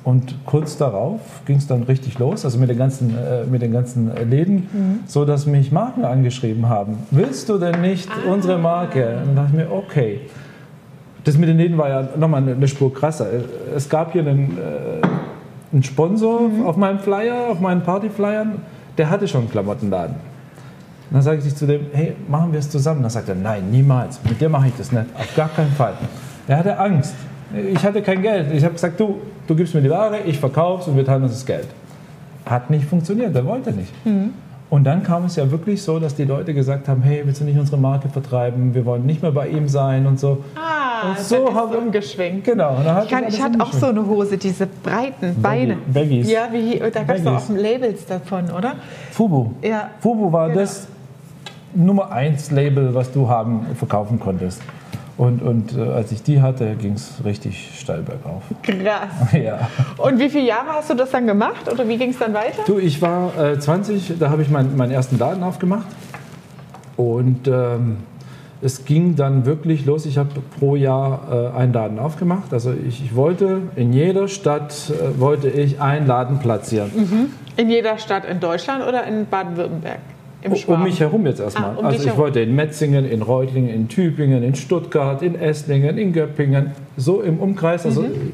Und 0.04 0.36
kurz 0.46 0.76
darauf 0.76 1.20
ging 1.44 1.56
es 1.56 1.66
dann 1.66 1.82
richtig 1.82 2.18
los, 2.18 2.44
also 2.44 2.58
mit 2.58 2.70
den 2.70 2.78
ganzen, 2.78 3.10
äh, 3.10 3.44
mit 3.44 3.62
den 3.62 3.72
ganzen 3.72 4.10
Läden, 4.30 4.54
mhm. 4.72 5.00
so 5.06 5.24
dass 5.24 5.46
mich 5.46 5.72
Marken 5.72 6.04
angeschrieben 6.04 6.68
haben. 6.68 6.98
Willst 7.10 7.48
du 7.48 7.58
denn 7.58 7.80
nicht 7.80 8.08
ah. 8.08 8.32
unsere 8.32 8.58
Marke? 8.58 9.18
Und 9.18 9.26
dann 9.26 9.36
dachte 9.36 9.50
ich 9.50 9.56
mir, 9.56 9.72
okay. 9.72 10.20
Das 11.24 11.36
mit 11.36 11.48
den 11.48 11.58
Läden 11.58 11.76
war 11.76 11.88
ja 11.88 12.08
nochmal 12.16 12.48
eine 12.48 12.68
Spur 12.68 12.94
krasser. 12.94 13.26
Es 13.74 13.88
gab 13.88 14.12
hier 14.12 14.22
einen, 14.22 14.56
äh, 14.56 15.06
einen 15.72 15.82
Sponsor 15.82 16.48
mhm. 16.48 16.64
auf 16.64 16.76
meinem 16.76 17.00
Flyer, 17.00 17.48
auf 17.50 17.60
meinen 17.60 17.82
Partyflyern, 17.82 18.62
der 18.96 19.10
hatte 19.10 19.28
schon 19.28 19.42
einen 19.42 19.50
Klamottenladen. 19.50 20.14
Und 20.14 21.14
dann 21.14 21.22
sage 21.22 21.42
ich 21.44 21.54
zu 21.54 21.66
dem, 21.66 21.86
hey, 21.92 22.14
machen 22.28 22.52
wir 22.52 22.60
es 22.60 22.70
zusammen? 22.70 23.02
Dann 23.02 23.10
sagt 23.10 23.28
er, 23.28 23.34
nein, 23.34 23.70
niemals. 23.70 24.20
Mit 24.24 24.40
dir 24.40 24.48
mache 24.48 24.68
ich 24.68 24.74
das 24.76 24.92
nicht. 24.92 25.06
Auf 25.14 25.34
gar 25.34 25.48
keinen 25.48 25.72
Fall. 25.72 25.94
Er 26.46 26.58
hatte 26.58 26.78
Angst. 26.78 27.14
Ich 27.72 27.82
hatte 27.82 28.02
kein 28.02 28.22
Geld. 28.22 28.52
Ich 28.52 28.64
habe 28.64 28.74
gesagt, 28.74 29.00
du, 29.00 29.20
du 29.46 29.54
gibst 29.54 29.74
mir 29.74 29.80
die 29.80 29.90
Ware, 29.90 30.20
ich 30.26 30.38
verkaufe 30.38 30.82
es 30.82 30.88
und 30.88 30.96
wir 30.96 31.04
teilen 31.04 31.22
uns 31.22 31.32
das 31.32 31.46
Geld. 31.46 31.68
Hat 32.44 32.70
nicht 32.70 32.84
funktioniert, 32.84 33.34
er 33.34 33.46
wollte 33.46 33.72
nicht. 33.72 33.92
Mhm. 34.04 34.32
Und 34.70 34.84
dann 34.84 35.02
kam 35.02 35.24
es 35.24 35.36
ja 35.36 35.50
wirklich 35.50 35.82
so, 35.82 35.98
dass 35.98 36.14
die 36.14 36.24
Leute 36.24 36.52
gesagt 36.52 36.88
haben, 36.88 37.00
hey, 37.00 37.22
willst 37.24 37.40
du 37.40 37.44
nicht 37.44 37.58
unsere 37.58 37.78
Marke 37.78 38.10
vertreiben? 38.10 38.74
Wir 38.74 38.84
wollen 38.84 39.06
nicht 39.06 39.22
mehr 39.22 39.32
bei 39.32 39.48
ihm 39.48 39.66
sein 39.66 40.06
und 40.06 40.20
so. 40.20 40.44
Ah, 40.56 41.08
und 41.08 41.18
so 41.18 41.54
haben 41.54 41.72
wir 41.72 41.78
umgeschwenkt. 41.78 42.44
Genau. 42.44 42.76
ich, 43.02 43.10
kann, 43.10 43.24
ich 43.28 43.42
hatte 43.42 43.60
auch 43.60 43.72
so 43.72 43.86
eine 43.86 44.06
Hose, 44.06 44.36
diese 44.36 44.66
breiten 44.66 45.40
Beine. 45.40 45.78
Baggies. 45.86 46.30
Ja, 46.30 46.48
wie, 46.52 46.78
da 46.78 47.02
gab 47.02 47.16
es 47.16 47.26
auch 47.26 47.48
Labels 47.48 48.04
davon, 48.04 48.50
oder? 48.50 48.74
Fubu. 49.10 49.52
Ja. 49.62 49.88
Fubu 50.00 50.30
war 50.30 50.48
genau. 50.48 50.60
das 50.60 50.86
Nummer 51.74 52.12
1 52.12 52.50
Label, 52.50 52.94
was 52.94 53.10
du 53.10 53.26
haben, 53.26 53.66
verkaufen 53.74 54.20
konntest. 54.20 54.60
Und, 55.18 55.42
und 55.42 55.76
äh, 55.76 55.80
als 55.80 56.12
ich 56.12 56.22
die 56.22 56.40
hatte, 56.40 56.76
ging 56.76 56.92
es 56.92 57.24
richtig 57.24 57.72
steil 57.76 58.02
bergauf. 58.02 58.44
Krass. 58.62 59.32
Ja. 59.32 59.68
Und 59.98 60.20
wie 60.20 60.30
viele 60.30 60.46
Jahre 60.46 60.68
hast 60.70 60.90
du 60.90 60.94
das 60.94 61.10
dann 61.10 61.26
gemacht 61.26 61.70
oder 61.70 61.88
wie 61.88 61.98
ging 61.98 62.10
es 62.10 62.18
dann 62.18 62.32
weiter? 62.32 62.62
Du, 62.66 62.78
ich 62.78 63.02
war 63.02 63.36
äh, 63.36 63.58
20, 63.58 64.18
da 64.18 64.30
habe 64.30 64.42
ich 64.42 64.48
mein, 64.48 64.76
meinen 64.76 64.92
ersten 64.92 65.18
Laden 65.18 65.42
aufgemacht. 65.42 65.86
Und 66.96 67.48
ähm, 67.48 67.98
es 68.62 68.84
ging 68.84 69.16
dann 69.16 69.44
wirklich 69.44 69.84
los. 69.86 70.06
Ich 70.06 70.18
habe 70.18 70.30
pro 70.58 70.76
Jahr 70.76 71.52
äh, 71.54 71.58
einen 71.58 71.72
Laden 71.72 71.98
aufgemacht. 71.98 72.52
Also 72.52 72.72
ich, 72.72 73.04
ich 73.04 73.16
wollte 73.16 73.62
in 73.74 73.92
jeder 73.92 74.28
Stadt 74.28 74.90
äh, 74.90 75.20
wollte 75.20 75.48
ich 75.48 75.80
einen 75.80 76.06
Laden 76.06 76.38
platzieren. 76.38 76.90
Mhm. 76.94 77.32
In 77.56 77.70
jeder 77.70 77.98
Stadt 77.98 78.24
in 78.24 78.38
Deutschland 78.38 78.86
oder 78.86 79.04
in 79.04 79.26
Baden-Württemberg? 79.26 79.98
Um 80.66 80.82
mich 80.82 81.00
herum 81.00 81.26
jetzt 81.26 81.40
erstmal. 81.40 81.70
Ah, 81.70 81.78
um 81.78 81.86
also 81.86 81.98
ich 81.98 82.06
herum. 82.06 82.20
wollte 82.20 82.40
in 82.40 82.54
Metzingen, 82.54 83.04
in 83.04 83.22
Reutlingen, 83.22 83.70
in 83.70 83.88
Tübingen, 83.88 84.42
in 84.42 84.54
Stuttgart, 84.54 85.22
in 85.22 85.34
Esslingen, 85.34 85.98
in 85.98 86.12
Göppingen, 86.12 86.72
so 86.96 87.20
im 87.22 87.38
Umkreis. 87.38 87.84
Also 87.84 88.02
mhm. 88.02 88.32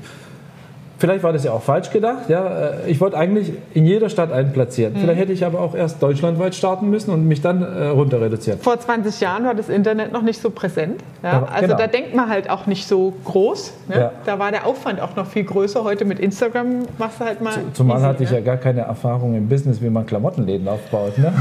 Vielleicht 1.04 1.24
war 1.24 1.32
das 1.32 1.44
ja 1.44 1.52
auch 1.52 1.62
falsch 1.62 1.90
gedacht. 1.90 2.28
Ja. 2.28 2.46
Äh, 2.46 2.90
ich 2.90 3.00
wollte 3.00 3.18
eigentlich 3.18 3.52
in 3.74 3.84
jeder 3.84 4.08
Stadt 4.08 4.32
einen 4.32 4.52
platzieren. 4.52 4.94
Mhm. 4.94 4.98
Vielleicht 4.98 5.20
hätte 5.20 5.32
ich 5.32 5.44
aber 5.44 5.60
auch 5.60 5.74
erst 5.74 6.02
deutschlandweit 6.02 6.54
starten 6.54 6.88
müssen 6.88 7.10
und 7.10 7.26
mich 7.26 7.42
dann 7.42 7.62
äh, 7.62 7.88
runter 7.88 8.20
reduzieren. 8.20 8.58
Vor 8.60 8.78
20 8.78 9.20
Jahren 9.20 9.44
war 9.44 9.54
das 9.54 9.68
Internet 9.68 10.12
noch 10.12 10.22
nicht 10.22 10.40
so 10.40 10.50
präsent. 10.50 11.02
Ja. 11.22 11.32
Ja, 11.32 11.42
also 11.52 11.66
genau. 11.66 11.78
da 11.78 11.86
denkt 11.88 12.14
man 12.14 12.30
halt 12.30 12.48
auch 12.48 12.66
nicht 12.66 12.86
so 12.86 13.12
groß. 13.24 13.72
Ne? 13.88 13.98
Ja. 13.98 14.12
Da 14.24 14.38
war 14.38 14.50
der 14.50 14.66
Aufwand 14.66 15.00
auch 15.00 15.16
noch 15.16 15.26
viel 15.26 15.44
größer. 15.44 15.82
Heute 15.82 16.04
mit 16.04 16.20
Instagram 16.20 16.86
machst 16.96 17.20
du 17.20 17.24
halt 17.24 17.42
mal. 17.42 17.52
Zumal 17.72 17.98
easy, 17.98 18.06
hatte 18.06 18.24
ich 18.24 18.30
ja 18.30 18.40
gar 18.40 18.56
keine 18.56 18.82
Erfahrung 18.82 19.34
im 19.34 19.48
Business, 19.48 19.82
wie 19.82 19.90
man 19.90 20.06
Klamottenläden 20.06 20.68
aufbaut. 20.68 21.18
Ne? 21.18 21.32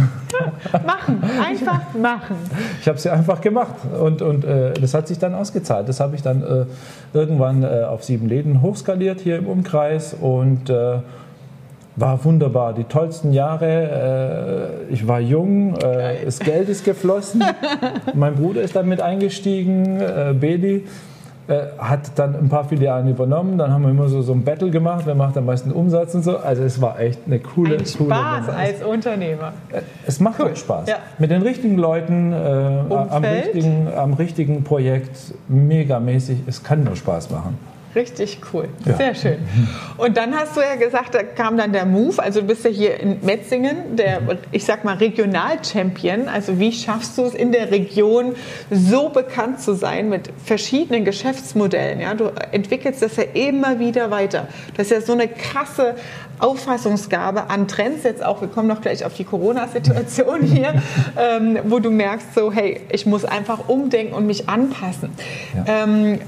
Machen, 0.86 1.22
einfach 1.46 1.94
machen. 2.00 2.36
Ich 2.82 2.88
habe 2.88 2.98
es 2.98 3.04
ja 3.04 3.14
einfach 3.14 3.42
gemacht 3.42 3.76
und, 4.00 4.22
und 4.22 4.46
äh, 4.46 4.74
das 4.74 4.94
hat 4.94 5.08
sich 5.08 5.20
dann 5.20 5.36
ausgezahlt. 5.36 5.90
Das 5.90 6.00
habe 6.00 6.16
ich 6.16 6.22
dann 6.22 6.42
äh, 6.44 6.66
irgendwann 7.14 7.64
äh, 7.64 7.84
auf 7.84 8.04
sieben 8.04 8.28
Läden 8.28 8.62
hochskaliert 8.62 9.20
hier 9.22 9.38
im 9.38 9.48
Umkreis 9.48 10.14
und 10.14 10.70
äh, 10.70 11.00
war 11.96 12.26
wunderbar. 12.26 12.74
Die 12.74 12.86
tollsten 12.86 13.34
Jahre. 13.34 14.80
Äh, 14.90 14.94
ich 14.94 15.08
war 15.08 15.20
jung, 15.20 15.76
äh, 15.76 16.26
das 16.26 16.40
Geld 16.40 16.70
ist 16.70 16.86
geflossen. 16.86 17.44
mein 18.14 18.36
Bruder 18.36 18.62
ist 18.62 18.76
dann 18.76 18.88
mit 18.88 19.02
eingestiegen, 19.02 20.00
Beli. 20.40 20.86
Äh, 21.46 21.64
hat 21.78 22.12
dann 22.16 22.36
ein 22.36 22.48
paar 22.48 22.64
Filialen 22.64 23.10
übernommen. 23.10 23.58
Dann 23.58 23.70
haben 23.70 23.84
wir 23.84 23.90
immer 23.90 24.08
so, 24.08 24.22
so 24.22 24.32
ein 24.32 24.46
Battle 24.46 24.70
gemacht, 24.70 25.02
wer 25.06 25.14
macht 25.14 25.38
am 25.38 25.46
meisten 25.46 25.74
Umsatz 25.74 26.16
und 26.16 26.24
so. 26.24 26.38
Also 26.38 26.64
es 26.64 26.82
war 26.82 26.98
echt 27.02 27.20
eine 27.26 27.40
coole, 27.40 27.78
ein 27.78 27.84
coole 27.98 28.16
Spaß 28.16 28.50
als 28.50 28.82
Unternehmer. 28.82 29.52
Äh, 29.70 29.82
es 30.08 30.22
macht 30.22 30.40
cool. 30.40 30.56
Spaß. 30.56 30.88
Ja. 30.88 30.98
Mit 31.20 31.32
den 31.32 31.42
richtigen 31.42 31.78
Leuten, 31.78 32.32
äh, 32.32 32.36
am, 32.90 33.26
richtigen, 33.26 33.90
am 33.94 34.14
richtigen 34.14 34.64
Projekt, 34.64 35.18
megamäßig. 35.50 36.40
Es 36.48 36.64
kann 36.64 36.86
nur 36.86 36.96
Spaß 36.96 37.30
machen. 37.32 37.58
Richtig 37.96 38.40
cool, 38.52 38.70
ja. 38.86 38.98
sehr 38.98 39.16
schön. 39.16 39.38
Und 39.98 40.18
dann 40.18 40.36
hast 40.36 40.58
du 40.58 40.62
ja 40.62 40.76
gesagt, 40.76 41.14
da 41.14 41.22
kam 41.22 41.58
dann 41.58 41.74
der 41.74 41.86
Move, 41.86 42.22
also 42.22 42.42
du 42.42 42.48
bist 42.48 42.66
ja 42.66 42.72
hier 42.72 43.00
in 43.00 43.20
Metzingen, 43.22 43.96
der, 43.96 44.22
ich 44.52 44.66
sag 44.66 44.84
mal, 44.84 44.96
Regionalchampion. 44.96 46.28
Also 46.28 46.60
wie 46.60 46.72
schaffst 46.72 47.18
du 47.18 47.26
es 47.26 47.36
in 47.36 47.52
der 47.52 47.70
Region 47.70 48.36
so 48.72 49.10
bekannt 49.10 49.62
zu 49.62 49.76
sein 49.76 50.10
mit 50.10 50.30
verschiedenen 50.44 51.06
Geschäftsmodellen? 51.06 52.00
Ja, 52.00 52.16
du 52.16 52.32
entwickelst 52.52 53.04
das 53.04 53.16
ja 53.18 53.24
immer 53.34 53.80
wieder 53.80 54.10
weiter. 54.10 54.48
Das 54.76 54.88
ist 54.88 54.92
ja 54.92 55.02
so 55.02 55.14
eine 55.14 55.28
krasse 55.28 55.96
Auffassungsgabe 56.44 57.50
an 57.50 57.68
Trends 57.68 58.04
jetzt 58.04 58.24
auch. 58.24 58.42
Wir 58.42 58.50
kommen 58.50 58.68
noch 58.68 58.82
gleich 58.82 59.06
auf 59.06 59.14
die 59.14 59.24
Corona-Situation 59.24 60.42
hier, 60.44 60.74
ähm, 61.18 61.58
wo 61.64 61.80
du 61.80 61.90
merkst, 61.90 62.36
so 62.36 62.52
hey, 62.52 62.82
ich 62.90 63.06
muss 63.06 63.26
einfach 63.26 63.70
umdenken 63.70 64.14
und 64.14 64.28
mich 64.28 64.50
anpassen. 64.50 65.10
Ja. 65.56 65.84
Ähm, 65.84 66.20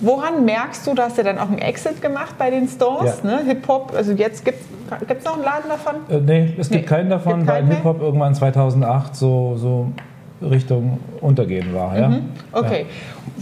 woran 0.00 0.44
merkst 0.44 0.86
du, 0.86 0.94
dass 0.94 1.14
du 1.14 1.22
dann 1.22 1.38
auch 1.38 1.48
einen 1.48 1.58
Exit 1.58 2.02
gemacht 2.02 2.34
bei 2.36 2.50
den 2.50 2.68
Stores? 2.68 3.20
Ja. 3.22 3.30
Ne? 3.30 3.44
Hip 3.46 3.68
Hop, 3.68 3.92
also 3.96 4.12
jetzt 4.12 4.44
gibt 4.44 4.58
Gibt 5.06 5.20
es 5.20 5.24
noch 5.24 5.34
einen 5.34 5.44
Laden 5.44 5.68
davon? 5.68 5.94
Äh, 6.10 6.20
nee, 6.20 6.54
es 6.58 6.68
gibt 6.68 6.82
nee, 6.82 6.86
keinen 6.88 7.10
davon, 7.10 7.46
weil 7.46 7.64
Hip-Hop 7.64 8.00
irgendwann 8.00 8.34
2008 8.34 9.14
so, 9.14 9.56
so 9.56 9.92
Richtung 10.42 10.98
Untergehen 11.20 11.74
war. 11.74 11.96
Ja? 11.96 12.08
Mhm. 12.08 12.22
Okay. 12.52 12.80
Ja. 12.80 12.86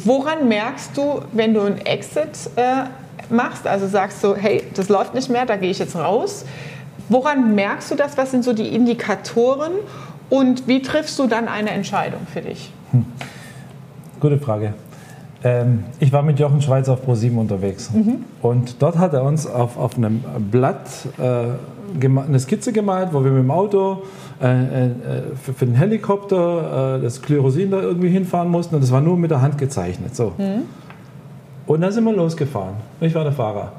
Woran 0.04 0.48
merkst 0.48 0.96
du, 0.96 1.22
wenn 1.32 1.54
du 1.54 1.62
einen 1.62 1.78
Exit 1.78 2.50
äh, 2.56 2.84
machst, 3.30 3.66
also 3.66 3.86
sagst 3.86 4.22
du, 4.22 4.34
hey, 4.34 4.62
das 4.74 4.88
läuft 4.88 5.14
nicht 5.14 5.30
mehr, 5.30 5.46
da 5.46 5.56
gehe 5.56 5.70
ich 5.70 5.78
jetzt 5.78 5.96
raus. 5.96 6.44
Woran 7.08 7.54
merkst 7.54 7.90
du 7.90 7.94
das? 7.94 8.16
Was 8.18 8.30
sind 8.30 8.44
so 8.44 8.52
die 8.52 8.74
Indikatoren? 8.74 9.72
Und 10.30 10.68
wie 10.68 10.82
triffst 10.82 11.18
du 11.18 11.26
dann 11.26 11.48
eine 11.48 11.70
Entscheidung 11.70 12.20
für 12.32 12.42
dich? 12.42 12.70
Hm. 12.90 13.06
Gute 14.20 14.38
Frage. 14.38 14.74
Ähm, 15.44 15.84
ich 16.00 16.12
war 16.12 16.22
mit 16.22 16.38
Jochen 16.38 16.60
Schweiz 16.60 16.88
auf 16.88 17.02
ProSieben 17.02 17.38
unterwegs. 17.38 17.90
Mhm. 17.92 18.24
Und 18.42 18.82
dort 18.82 18.98
hat 18.98 19.14
er 19.14 19.22
uns 19.22 19.46
auf, 19.46 19.78
auf 19.78 19.96
einem 19.96 20.22
Blatt 20.50 20.88
äh, 21.18 22.02
eine 22.04 22.40
Skizze 22.40 22.72
gemalt, 22.72 23.10
wo 23.12 23.24
wir 23.24 23.30
mit 23.30 23.44
dem 23.44 23.50
Auto 23.50 24.02
äh, 24.42 24.86
äh, 24.86 24.90
für, 25.42 25.52
für, 25.52 25.66
den 25.66 25.76
Helikopter 25.76 26.96
äh, 26.96 27.02
das 27.02 27.22
Klerosin 27.22 27.70
da 27.70 27.80
irgendwie 27.80 28.08
hinfahren 28.08 28.50
mussten. 28.50 28.74
Und 28.74 28.82
das 28.82 28.90
war 28.90 29.00
nur 29.00 29.16
mit 29.16 29.30
der 29.30 29.40
Hand 29.40 29.58
gezeichnet. 29.58 30.16
So. 30.16 30.32
Mhm. 30.36 30.62
Und 31.68 31.82
dann 31.82 31.92
sind 31.92 32.04
wir 32.04 32.14
losgefahren. 32.14 32.76
Ich 32.98 33.14
war 33.14 33.24
der 33.24 33.32
Fahrer. 33.32 33.72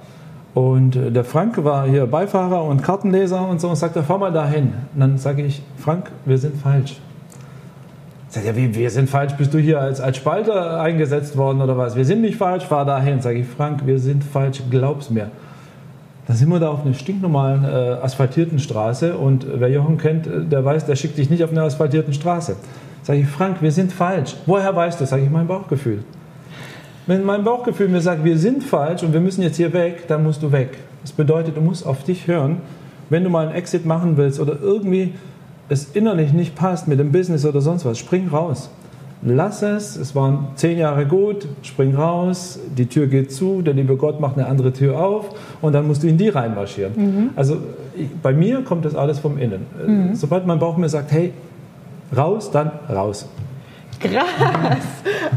Und 0.54 0.96
äh, 0.96 1.12
der 1.12 1.24
Frank 1.24 1.62
war 1.64 1.88
hier 1.88 2.06
Beifahrer 2.06 2.64
und 2.64 2.84
Kartenleser 2.84 3.48
und 3.48 3.60
so 3.60 3.68
und 3.68 3.76
sagte, 3.78 4.04
fahr 4.04 4.20
mal 4.20 4.32
dahin. 4.32 4.74
Und 4.94 5.00
dann 5.00 5.18
sage 5.18 5.42
ich, 5.42 5.64
Frank, 5.76 6.12
wir 6.24 6.38
sind 6.38 6.56
falsch. 6.56 6.98
Sagt 8.30 8.46
er, 8.46 8.56
wie, 8.56 8.76
wir 8.76 8.92
sind 8.92 9.10
falsch, 9.10 9.34
bist 9.34 9.56
du 9.56 9.58
hier 9.58 9.82
als, 9.82 10.00
als 10.00 10.18
Spalter 10.18 10.80
eingesetzt 10.80 11.36
worden 11.36 11.62
oder 11.62 11.78
was? 11.78 11.96
Wir 11.96 12.06
sind 12.06 12.22
nicht 12.22 12.38
falsch, 12.38 12.64
fahr 12.64 12.86
dahin. 12.86 13.22
Sage 13.22 13.40
ich, 13.40 13.48
Frank, 13.48 13.88
wir 13.88 13.98
sind 13.98 14.24
falsch, 14.24 14.62
glaub's 14.70 15.10
mir. 15.10 15.32
Dann 16.28 16.38
sind 16.38 16.50
wir 16.50 16.60
da 16.60 16.70
auf 16.70 16.86
einer 16.86 16.94
stinknormalen 16.94 17.64
äh, 17.64 17.68
asphaltierten 18.04 18.60
Straße 18.60 19.18
und 19.18 19.48
wer 19.52 19.70
Jochen 19.70 19.98
kennt, 19.98 20.28
äh, 20.28 20.46
der 20.46 20.64
weiß, 20.64 20.86
der 20.86 20.96
schickt 20.96 21.18
dich 21.18 21.32
nicht 21.32 21.44
auf 21.44 21.50
einer 21.50 21.64
asphaltierten 21.64 22.14
Straße. 22.14 22.56
Sage 23.02 23.22
ich, 23.22 23.28
Frank, 23.28 23.64
wir 23.64 23.72
sind 23.72 23.92
falsch. 23.92 24.36
Woher 24.46 24.76
weißt 24.76 25.02
du? 25.02 25.08
Sage 25.08 25.24
ich, 25.24 25.30
mein 25.32 25.48
Bauchgefühl. 25.48 26.04
Wenn 27.10 27.26
mein 27.26 27.44
Bauchgefühl 27.44 27.88
mir 27.88 28.02
sagt, 28.02 28.24
wir 28.24 28.38
sind 28.38 28.64
falsch 28.64 29.02
und 29.02 29.14
wir 29.14 29.20
müssen 29.20 29.42
jetzt 29.42 29.58
hier 29.58 29.74
weg, 29.74 30.04
dann 30.08 30.24
musst 30.24 30.44
du 30.44 30.52
weg. 30.52 30.78
Das 31.02 31.12
bedeutet, 31.12 31.58
du 31.58 31.62
musst 31.62 31.84
auf 31.84 32.04
dich 32.04 32.28
hören. 32.28 32.58
Wenn 33.10 33.24
du 33.24 33.32
mal 33.32 33.48
einen 33.48 33.56
Exit 33.56 33.84
machen 33.84 34.16
willst 34.16 34.40
oder 34.40 34.58
irgendwie 34.62 35.16
es 35.70 35.96
innerlich 35.96 36.34
nicht 36.34 36.54
passt 36.54 36.88
mit 36.88 37.00
dem 37.00 37.12
Business 37.12 37.48
oder 37.48 37.62
sonst 37.62 37.84
was, 37.84 37.98
spring 37.98 38.28
raus. 38.28 38.70
Lass 39.24 39.64
es, 39.64 39.96
es 39.96 40.14
waren 40.14 40.50
zehn 40.54 40.78
Jahre 40.78 41.08
gut, 41.08 41.48
spring 41.64 41.96
raus, 41.96 42.60
die 42.78 42.86
Tür 42.86 43.08
geht 43.08 43.32
zu, 43.32 43.64
der 43.64 43.74
liebe 43.74 43.96
Gott 43.96 44.20
macht 44.20 44.38
eine 44.38 44.46
andere 44.46 44.72
Tür 44.72 45.00
auf 45.00 45.32
und 45.62 45.74
dann 45.74 45.88
musst 45.88 46.04
du 46.04 46.08
in 46.08 46.20
die 46.20 46.30
reinmarschieren. 46.30 46.94
Mhm. 46.96 47.30
Also 47.36 47.58
bei 48.22 48.34
mir 48.34 48.62
kommt 48.62 48.86
das 48.86 48.94
alles 48.94 49.18
vom 49.18 49.40
Innen. 49.40 49.66
Mhm. 49.84 50.14
Sobald 50.14 50.46
mein 50.46 50.60
Bauch 50.60 50.78
mir 50.78 50.90
sagt, 50.90 51.12
hey, 51.12 51.34
raus, 52.16 52.52
dann 52.52 52.70
raus. 52.88 53.28
Krass. 54.00 54.78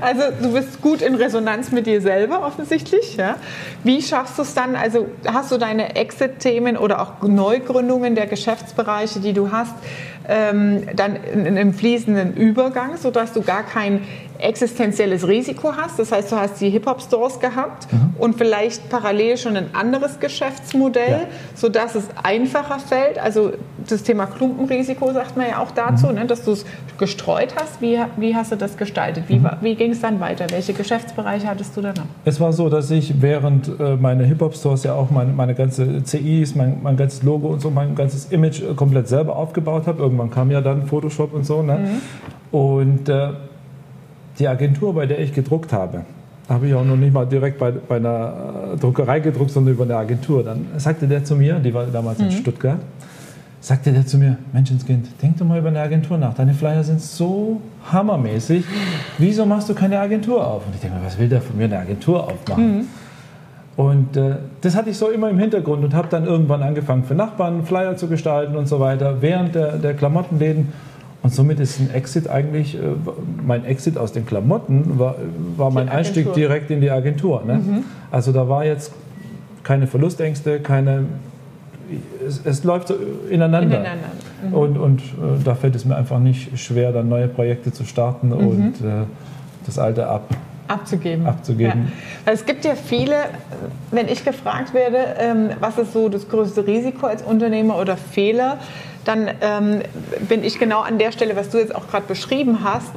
Also 0.00 0.23
du 0.40 0.52
bist 0.52 0.81
gut 0.81 1.02
in 1.02 1.14
Resonanz 1.14 1.73
mit 1.73 1.87
dir 1.87 2.00
selber 2.00 2.47
offensichtlich. 2.47 3.16
Ja? 3.16 3.37
Wie 3.83 4.00
schaffst 4.02 4.38
du 4.38 4.42
es 4.42 4.54
dann? 4.54 4.76
Also 4.76 5.09
hast 5.26 5.50
du 5.50 5.59
deine 5.59 5.97
Exit-Themen 5.97 6.76
oder 6.76 7.00
auch 7.02 7.23
Neugründungen 7.26 8.14
der 8.14 8.26
Geschäftsbereiche, 8.26 9.21
die 9.21 9.33
du 9.33 9.50
hast, 9.50 9.75
ähm, 10.28 10.87
dann 10.95 11.16
in 11.16 11.47
einem 11.47 11.75
fließenden 11.75 12.35
Übergang, 12.37 12.97
sodass 12.97 13.33
du 13.33 13.42
gar 13.42 13.64
kein 13.64 14.04
existenzielles 14.42 15.26
Risiko 15.26 15.72
hast. 15.76 15.99
Das 15.99 16.12
heißt, 16.12 16.32
du 16.32 16.37
hast 16.37 16.61
die 16.61 16.68
Hip-Hop-Stores 16.70 17.40
gehabt 17.40 17.92
mhm. 17.92 18.14
und 18.18 18.37
vielleicht 18.37 18.88
parallel 18.88 19.37
schon 19.37 19.56
ein 19.56 19.75
anderes 19.75 20.18
Geschäftsmodell, 20.18 21.11
ja. 21.11 21.28
sodass 21.54 21.94
es 21.94 22.04
einfacher 22.22 22.78
fällt. 22.80 23.18
Also 23.18 23.52
das 23.88 24.02
Thema 24.02 24.26
Klumpenrisiko 24.26 25.12
sagt 25.12 25.37
man 25.37 25.49
ja 25.49 25.58
auch 25.61 25.70
dazu, 25.70 26.08
mhm. 26.08 26.14
ne, 26.14 26.26
dass 26.26 26.44
du 26.44 26.52
es 26.52 26.64
gestreut 26.99 27.54
hast. 27.56 27.80
Wie, 27.80 27.99
wie 28.16 28.34
hast 28.34 28.52
du 28.52 28.56
das 28.56 28.76
gestaltet? 28.76 29.25
Wie, 29.28 29.38
mhm. 29.38 29.50
wie 29.61 29.75
ging 29.76 29.92
es 29.92 30.00
dann 30.00 30.20
weiter? 30.20 30.46
Welche 30.50 30.72
Geschäftsbereiche 30.72 31.46
hattest 31.46 31.76
du 31.76 31.80
dann 31.80 31.94
noch? 31.94 32.06
Es 32.25 32.40
war 32.40 32.52
so, 32.52 32.68
dass 32.68 32.90
ich 32.90 33.22
während 33.22 33.70
äh, 33.78 33.96
meine 33.96 34.25
Hip-Hop-Stores 34.25 34.82
ja 34.84 34.94
auch 34.94 35.11
meine, 35.11 35.32
meine 35.32 35.54
ganze 35.54 36.02
CIs, 36.02 36.54
mein, 36.54 36.80
mein 36.82 36.96
ganzes 36.96 37.22
Logo 37.22 37.49
und 37.49 37.61
so, 37.61 37.70
mein 37.70 37.94
ganzes 37.94 38.26
Image 38.26 38.61
äh, 38.61 38.75
komplett 38.75 39.08
selber 39.08 39.37
aufgebaut 39.37 39.87
habe. 39.87 40.02
Irgendwann 40.02 40.30
kam 40.30 40.50
ja 40.50 40.61
dann 40.61 40.87
Photoshop 40.87 41.32
und 41.32 41.46
so. 41.46 41.62
Ne? 41.62 41.78
Mhm. 41.78 42.58
Und 42.58 43.08
äh, 43.08 43.28
die 44.39 44.49
Agentur, 44.49 44.95
bei 44.95 45.07
der 45.07 45.21
ich 45.21 45.33
gedruckt 45.33 45.73
habe, 45.73 46.05
habe 46.49 46.67
ich 46.67 46.75
auch 46.75 46.85
noch 46.85 46.97
nicht 46.97 47.12
mal 47.12 47.27
direkt 47.27 47.59
bei, 47.59 47.71
bei 47.71 47.97
einer 47.97 48.75
äh, 48.75 48.77
Druckerei 48.77 49.21
gedruckt, 49.21 49.51
sondern 49.51 49.75
über 49.75 49.85
eine 49.85 49.97
Agentur. 49.97 50.43
Dann 50.43 50.67
sagte 50.77 51.07
der 51.07 51.25
zu 51.25 51.37
mir, 51.37 51.55
die 51.59 51.73
war 51.73 51.87
damals 51.87 52.19
mhm. 52.19 52.27
in 52.27 52.31
Stuttgart, 52.33 52.79
sagte 53.61 53.93
der 53.93 54.07
zu 54.07 54.19
mir, 54.19 54.37
Menschenskind, 54.53 55.09
denk 55.23 55.39
doch 55.39 55.47
mal 55.47 55.59
über 55.59 55.69
eine 55.69 55.81
Agentur 55.81 56.19
nach. 56.19 56.35
Deine 56.35 56.53
Flyer 56.53 56.83
sind 56.83 57.01
so 57.01 57.61
hammermäßig. 57.91 58.65
Wieso 59.19 59.47
machst 59.47 59.69
du 59.69 59.75
keine 59.75 59.99
Agentur 60.01 60.45
auf? 60.47 60.67
Und 60.67 60.75
ich 60.75 60.81
denke 60.81 60.99
mir, 60.99 61.07
was 61.07 61.19
will 61.19 61.29
der 61.29 61.41
von 61.41 61.57
mir 61.57 61.65
eine 61.65 61.79
Agentur 61.79 62.25
aufmachen? 62.25 62.79
Mhm. 62.79 62.85
Und 63.75 64.17
äh, 64.17 64.37
das 64.61 64.77
hatte 64.77 64.91
ich 64.91 64.99
so 64.99 65.09
immer 65.09 65.31
im 65.31 65.39
Hintergrund 65.39 65.83
und 65.83 65.95
habe 65.95 66.09
dann 66.11 66.27
irgendwann 66.27 66.62
angefangen, 66.62 67.05
für 67.05 67.15
Nachbarn 67.15 67.65
Flyer 67.65 67.97
zu 67.97 68.07
gestalten 68.07 68.57
und 68.57 68.67
so 68.67 68.81
weiter, 68.81 69.23
während 69.23 69.55
der, 69.55 69.79
der 69.79 69.95
Klamottenläden. 69.95 70.69
Und 71.23 71.33
somit 71.33 71.61
ist 71.61 71.79
ein 71.79 71.91
Exit 71.95 72.29
eigentlich, 72.29 72.75
äh, 72.75 72.81
mein 73.47 73.64
Exit 73.64 73.97
aus 73.97 74.12
den 74.12 74.26
Klamotten 74.26 74.99
war, 74.99 75.17
war 75.57 75.71
mein 75.71 75.88
Einstieg 75.88 76.33
direkt 76.35 76.71
in 76.71 76.81
die 76.81 76.91
Agentur. 76.91 77.43
Ne? 77.47 77.55
Mhm. 77.55 77.85
Also 78.11 78.33
da 78.33 78.49
war 78.49 78.64
jetzt 78.64 78.93
keine 79.62 79.87
Verlustängste, 79.87 80.61
keine. 80.61 81.05
Es, 82.26 82.41
es 82.45 82.64
läuft 82.64 82.88
so 82.88 82.95
ineinander. 83.31 83.79
ineinander. 83.79 84.09
Mhm. 84.49 84.55
Und, 84.55 84.79
und 84.79 85.00
äh, 85.00 85.45
da 85.45 85.55
fällt 85.55 85.76
es 85.76 85.85
mir 85.85 85.97
einfach 85.97 86.19
nicht 86.19 86.59
schwer, 86.59 86.91
dann 86.93 87.09
neue 87.09 87.29
Projekte 87.29 87.73
zu 87.73 87.85
starten 87.85 88.29
mhm. 88.29 88.47
und 88.47 88.75
äh, 88.81 89.05
das 89.67 89.79
alte 89.79 90.09
ab, 90.09 90.29
abzugeben. 90.67 91.26
abzugeben. 91.26 91.93
Ja. 92.26 92.33
Es 92.33 92.45
gibt 92.45 92.64
ja 92.64 92.75
viele, 92.75 93.14
wenn 93.91 94.09
ich 94.09 94.25
gefragt 94.25 94.75
werde, 94.75 94.99
ähm, 95.19 95.50
was 95.61 95.79
ist 95.79 95.93
so 95.93 96.09
das 96.09 96.29
größte 96.29 96.67
Risiko 96.67 97.07
als 97.07 97.23
Unternehmer 97.23 97.79
oder 97.79 97.97
Fehler, 97.97 98.59
dann 99.04 99.30
ähm, 99.40 99.82
bin 100.28 100.44
ich 100.44 100.59
genau 100.59 100.80
an 100.80 100.99
der 100.99 101.12
Stelle, 101.12 101.37
was 101.37 101.50
du 101.50 101.59
jetzt 101.59 101.75
auch 101.75 101.88
gerade 101.88 102.06
beschrieben 102.06 102.64
hast. 102.64 102.92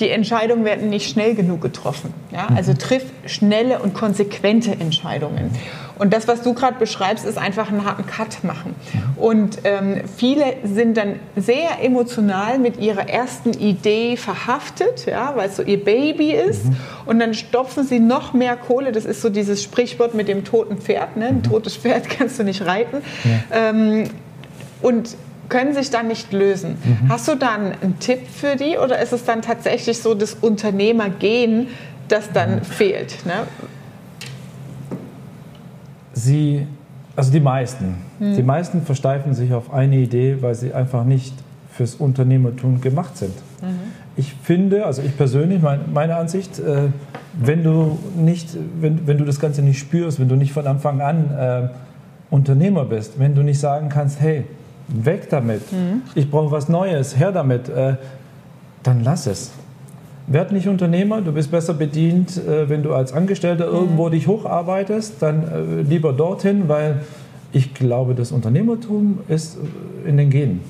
Die 0.00 0.10
Entscheidungen 0.10 0.64
werden 0.64 0.90
nicht 0.90 1.10
schnell 1.10 1.34
genug 1.34 1.60
getroffen. 1.60 2.14
Ja? 2.30 2.48
Also 2.54 2.72
mhm. 2.72 2.78
triff 2.78 3.04
schnelle 3.26 3.80
und 3.80 3.94
konsequente 3.94 4.70
Entscheidungen. 4.70 5.50
Und 5.98 6.12
das, 6.12 6.28
was 6.28 6.42
du 6.42 6.54
gerade 6.54 6.78
beschreibst, 6.78 7.24
ist 7.24 7.36
einfach 7.36 7.70
einen 7.70 7.84
harten 7.84 8.06
Cut 8.06 8.44
machen. 8.44 8.76
Und 9.16 9.58
ähm, 9.64 10.02
viele 10.16 10.44
sind 10.62 10.96
dann 10.96 11.16
sehr 11.34 11.82
emotional 11.82 12.60
mit 12.60 12.78
ihrer 12.78 13.08
ersten 13.08 13.52
Idee 13.52 14.16
verhaftet, 14.16 15.06
ja, 15.06 15.32
weil 15.34 15.48
es 15.48 15.56
so 15.56 15.64
ihr 15.64 15.82
Baby 15.82 16.30
ist. 16.30 16.66
Mhm. 16.66 16.76
Und 17.06 17.18
dann 17.18 17.34
stopfen 17.34 17.84
sie 17.84 17.98
noch 17.98 18.32
mehr 18.32 18.56
Kohle. 18.56 18.92
Das 18.92 19.04
ist 19.04 19.20
so 19.20 19.28
dieses 19.28 19.62
Sprichwort 19.62 20.14
mit 20.14 20.28
dem 20.28 20.44
toten 20.44 20.78
Pferd. 20.78 21.16
Ne? 21.16 21.26
Ein 21.26 21.34
mhm. 21.36 21.42
totes 21.42 21.76
Pferd 21.76 22.08
kannst 22.18 22.38
du 22.38 22.44
nicht 22.44 22.64
reiten. 22.64 22.98
Ja. 23.24 23.70
Ähm, 23.70 24.04
und 24.80 25.16
können 25.48 25.74
sich 25.74 25.90
dann 25.90 26.08
nicht 26.08 26.32
lösen. 26.32 26.76
Mhm. 26.82 27.08
Hast 27.08 27.28
du 27.28 27.34
dann 27.34 27.72
einen 27.80 27.98
Tipp 27.98 28.20
für 28.28 28.56
die 28.56 28.78
oder 28.78 29.00
ist 29.00 29.12
es 29.12 29.24
dann 29.24 29.42
tatsächlich 29.42 29.98
so 29.98 30.14
das 30.14 30.34
Unternehmergehen, 30.34 31.68
das 32.08 32.32
dann 32.32 32.56
mhm. 32.56 32.62
fehlt? 32.62 33.24
Ne? 33.26 33.44
Sie, 36.12 36.66
also 37.16 37.30
die 37.30 37.40
meisten, 37.40 37.96
mhm. 38.18 38.34
die 38.34 38.42
meisten 38.42 38.82
versteifen 38.82 39.34
sich 39.34 39.52
auf 39.52 39.72
eine 39.72 39.96
Idee, 39.96 40.38
weil 40.40 40.54
sie 40.54 40.72
einfach 40.72 41.04
nicht 41.04 41.34
fürs 41.72 41.94
Unternehmertum 41.94 42.80
gemacht 42.80 43.16
sind. 43.16 43.34
Mhm. 43.62 43.92
Ich 44.16 44.34
finde, 44.34 44.84
also 44.84 45.00
ich 45.02 45.16
persönlich, 45.16 45.62
mein, 45.62 45.92
meine 45.92 46.16
Ansicht, 46.16 46.58
äh, 46.58 46.88
wenn 47.40 47.62
du 47.62 47.98
nicht, 48.16 48.48
wenn, 48.80 49.06
wenn 49.06 49.16
du 49.16 49.24
das 49.24 49.38
Ganze 49.38 49.62
nicht 49.62 49.78
spürst, 49.78 50.18
wenn 50.18 50.28
du 50.28 50.34
nicht 50.34 50.52
von 50.52 50.66
Anfang 50.66 51.00
an 51.00 51.30
äh, 51.38 51.68
Unternehmer 52.30 52.84
bist, 52.84 53.18
wenn 53.18 53.36
du 53.36 53.42
nicht 53.42 53.60
sagen 53.60 53.88
kannst, 53.88 54.20
hey, 54.20 54.44
weg 54.88 55.28
damit, 55.30 55.70
mhm. 55.72 56.02
ich 56.14 56.30
brauche 56.30 56.50
was 56.50 56.68
Neues, 56.68 57.18
her 57.18 57.32
damit, 57.32 57.68
äh, 57.68 57.96
dann 58.82 59.04
lass 59.04 59.26
es. 59.26 59.50
Werd 60.26 60.52
nicht 60.52 60.68
Unternehmer, 60.68 61.20
du 61.20 61.32
bist 61.32 61.50
besser 61.50 61.74
bedient, 61.74 62.36
äh, 62.36 62.68
wenn 62.68 62.82
du 62.82 62.94
als 62.94 63.12
Angestellter 63.12 63.68
mhm. 63.68 63.74
irgendwo 63.74 64.08
dich 64.08 64.26
hocharbeitest, 64.26 65.14
dann 65.20 65.42
äh, 65.42 65.82
lieber 65.82 66.12
dorthin, 66.12 66.68
weil 66.68 67.00
ich 67.52 67.74
glaube, 67.74 68.14
das 68.14 68.32
Unternehmertum 68.32 69.20
ist 69.28 69.56
in 70.06 70.16
den 70.16 70.30
Genen. 70.30 70.60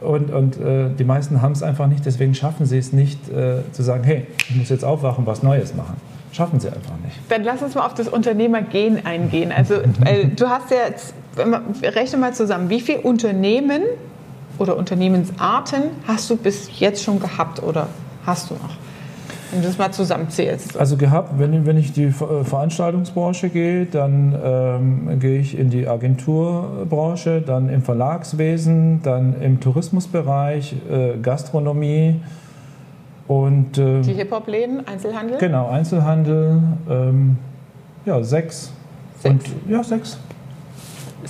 Und, 0.00 0.30
und 0.30 0.60
äh, 0.60 0.90
die 0.96 1.04
meisten 1.04 1.42
haben 1.42 1.52
es 1.52 1.62
einfach 1.62 1.86
nicht, 1.86 2.06
deswegen 2.06 2.34
schaffen 2.34 2.66
sie 2.66 2.78
es 2.78 2.92
nicht 2.92 3.28
äh, 3.30 3.62
zu 3.72 3.82
sagen, 3.82 4.04
hey, 4.04 4.26
ich 4.48 4.56
muss 4.56 4.68
jetzt 4.68 4.84
aufwachen, 4.84 5.26
was 5.26 5.42
Neues 5.42 5.74
machen. 5.74 5.96
Schaffen 6.30 6.60
sie 6.60 6.68
einfach 6.68 6.96
nicht. 7.04 7.16
Dann 7.30 7.42
lass 7.42 7.62
uns 7.62 7.74
mal 7.74 7.86
auf 7.86 7.94
das 7.94 8.06
Unternehmergehen 8.06 9.04
eingehen. 9.04 9.50
Also 9.50 9.76
du 10.36 10.48
hast 10.48 10.70
ja 10.70 10.76
jetzt 10.88 11.14
rechne 11.82 12.18
mal 12.18 12.34
zusammen, 12.34 12.70
wie 12.70 12.80
viele 12.80 13.00
Unternehmen 13.00 13.82
oder 14.58 14.76
Unternehmensarten 14.76 15.82
hast 16.06 16.28
du 16.30 16.36
bis 16.36 16.68
jetzt 16.78 17.02
schon 17.02 17.20
gehabt 17.20 17.62
oder 17.62 17.88
hast 18.26 18.50
du 18.50 18.54
noch? 18.54 18.76
Wenn 19.50 19.62
du 19.62 19.66
das 19.66 19.78
mal 19.78 19.90
zusammenzählst. 19.90 20.76
Also 20.76 20.98
gehabt, 20.98 21.38
wenn, 21.38 21.64
wenn 21.64 21.78
ich 21.78 21.92
die 21.92 22.04
äh, 22.04 22.12
Veranstaltungsbranche 22.44 23.48
gehe, 23.48 23.86
dann 23.86 24.38
ähm, 24.44 25.20
gehe 25.20 25.40
ich 25.40 25.58
in 25.58 25.70
die 25.70 25.88
Agenturbranche, 25.88 27.40
dann 27.40 27.70
im 27.70 27.82
Verlagswesen, 27.82 29.00
dann 29.02 29.40
im 29.40 29.60
Tourismusbereich, 29.60 30.74
äh, 30.90 31.16
Gastronomie 31.22 32.20
und... 33.26 33.78
Äh, 33.78 34.02
die 34.02 34.12
Hip-Hop-Läden, 34.12 34.86
Einzelhandel? 34.86 35.38
Genau, 35.38 35.68
Einzelhandel, 35.68 36.62
ähm, 36.90 37.38
ja, 38.04 38.22
sechs. 38.22 38.70
Sechs. 39.20 39.34
Und, 39.34 39.70
ja, 39.70 39.82
sechs 39.82 40.18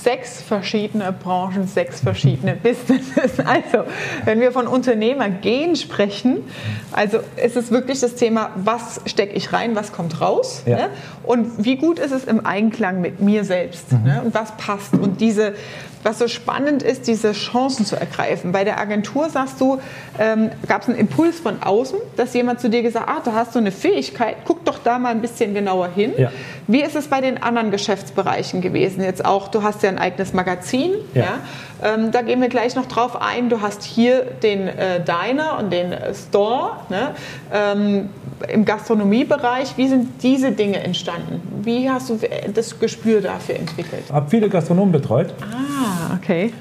sechs 0.03 0.43
verschiedene 0.43 1.13
Branchen, 1.13 1.67
sechs 1.67 2.01
verschiedene 2.01 2.55
Businesses. 2.55 3.39
Also, 3.49 3.85
wenn 4.25 4.41
wir 4.41 4.53
von 4.53 4.67
Unternehmer 4.67 5.31
gehen 5.31 5.75
sprechen, 5.75 6.45
also 6.93 7.19
ist 7.37 7.57
es 7.57 7.71
wirklich 7.71 8.01
das 8.01 8.15
Thema, 8.15 8.51
was 8.57 9.01
stecke 9.07 9.33
ich 9.35 9.53
rein, 9.53 9.75
was 9.75 9.93
kommt 9.93 10.21
raus 10.21 10.63
ja. 10.67 10.77
ne? 10.77 10.89
und 11.25 11.65
wie 11.65 11.77
gut 11.77 11.99
ist 11.99 12.13
es 12.13 12.25
im 12.25 12.45
Einklang 12.45 13.01
mit 13.01 13.21
mir 13.21 13.45
selbst 13.45 13.93
mhm. 13.93 14.05
ne? 14.05 14.23
und 14.25 14.35
was 14.35 14.57
passt. 14.57 14.95
Und 14.95 15.21
diese 15.21 15.55
was 16.03 16.19
so 16.19 16.29
spannend 16.29 16.83
ist, 16.83 17.07
diese 17.07 17.33
Chancen 17.33 17.85
zu 17.85 17.97
ergreifen. 17.97 18.53
Bei 18.53 18.65
der 18.65 18.79
Agentur 18.79 19.29
sagst 19.31 19.61
du, 19.61 19.81
ähm, 20.19 20.51
gab 20.67 20.83
es 20.83 20.89
einen 20.89 20.99
Impuls 20.99 21.41
von 21.41 21.63
außen, 21.63 21.99
dass 22.17 22.35
jemand 22.35 22.61
zu 22.61 22.71
dir 22.71 22.83
gesagt 22.83 23.09
hat, 23.09 23.17
ah, 23.19 23.23
da 23.25 23.33
hast 23.33 23.55
du 23.55 23.59
eine 23.59 23.73
Fähigkeit, 23.73 24.37
guck 24.45 24.65
doch 24.65 24.79
da 24.79 24.99
mal 24.99 25.11
ein 25.11 25.21
bisschen 25.21 25.55
genauer 25.55 25.89
hin. 25.89 26.13
Ja. 26.17 26.31
Wie 26.67 26.83
ist 26.83 26.97
es 26.97 27.09
bei 27.09 27.21
den 27.21 27.43
anderen 27.43 27.71
Geschäftsbereichen 27.71 28.61
gewesen? 28.61 29.03
Jetzt 29.03 29.25
auch, 29.25 29.49
du 29.49 29.63
hast 29.63 29.83
ja 29.83 29.88
ein 29.89 29.99
eigenes 29.99 30.33
Magazin, 30.33 30.93
ja. 31.15 31.23
ja? 31.23 31.39
Ähm, 31.83 32.11
da 32.11 32.23
gehen 32.23 32.41
wir 32.41 32.49
gleich 32.49 32.75
noch 32.75 32.87
drauf 32.87 33.21
ein. 33.21 33.49
Du 33.49 33.61
hast 33.61 33.83
hier 33.83 34.23
den 34.43 34.67
äh, 34.67 35.01
Diner 35.05 35.59
und 35.59 35.73
den 35.73 35.93
äh, 35.93 36.13
Store 36.15 36.73
ne? 36.89 37.11
ähm, 37.53 38.09
im 38.49 38.65
Gastronomiebereich. 38.65 39.77
Wie 39.77 39.89
sind 39.89 40.23
diese 40.23 40.53
Dinge 40.53 40.83
entstanden? 40.83 41.41
Wie 41.63 41.89
hast 41.89 42.11
du 42.11 42.19
das 42.53 42.79
Gespür 42.79 43.21
dafür 43.21 43.57
entwickelt? 43.57 44.03
Ich 44.07 44.13
habe 44.13 44.29
viele 44.29 44.49
Gastronomen 44.49 44.93
betreut. 44.93 45.35
Ah, 45.41 46.17
okay. 46.17 46.53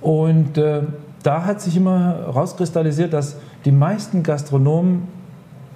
Und 0.00 0.58
äh, 0.58 0.82
da 1.22 1.44
hat 1.44 1.60
sich 1.60 1.76
immer 1.76 2.26
rauskristallisiert, 2.34 3.12
dass 3.12 3.36
die 3.64 3.72
meisten 3.72 4.22
Gastronomen 4.22 5.08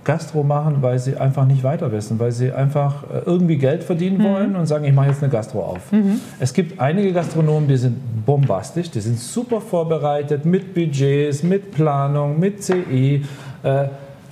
Gastro 0.04 0.42
machen, 0.42 0.78
weil 0.80 0.98
sie 0.98 1.16
einfach 1.16 1.46
nicht 1.46 1.62
weiter 1.62 1.92
wissen, 1.92 2.18
weil 2.18 2.32
sie 2.32 2.52
einfach 2.52 3.04
äh, 3.04 3.22
irgendwie 3.24 3.56
Geld 3.56 3.84
verdienen 3.84 4.18
mhm. 4.18 4.24
wollen 4.24 4.56
und 4.56 4.66
sagen, 4.66 4.84
ich 4.84 4.92
mache 4.92 5.08
jetzt 5.08 5.22
eine 5.22 5.30
Gastro 5.30 5.60
auf. 5.60 5.92
Mhm. 5.92 6.20
Es 6.40 6.52
gibt 6.52 6.80
einige 6.80 7.12
Gastronomen, 7.12 7.68
die 7.68 7.76
sind 7.76 7.96
bombastisch, 8.26 8.90
die 8.90 9.00
sind 9.00 9.18
super 9.18 9.60
vorbereitet 9.60 10.44
mit 10.44 10.74
Budgets, 10.74 11.42
mit 11.42 11.70
Planung, 11.72 12.40
mit 12.40 12.62
CI. 12.62 13.24
Äh, 13.62 13.84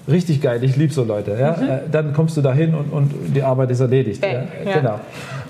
richtig 0.08 0.40
geil, 0.40 0.62
ich 0.64 0.76
liebe 0.76 0.92
so 0.92 1.04
Leute. 1.04 1.36
Ja? 1.38 1.56
Mhm. 1.56 1.68
Äh, 1.68 1.78
dann 1.90 2.12
kommst 2.14 2.36
du 2.36 2.40
dahin 2.40 2.74
und, 2.74 2.92
und 2.92 3.12
die 3.34 3.42
Arbeit 3.42 3.70
ist 3.70 3.80
erledigt. 3.80 4.24
Ja? 4.24 4.42
Ja. 4.64 4.80
Genau. 4.80 5.00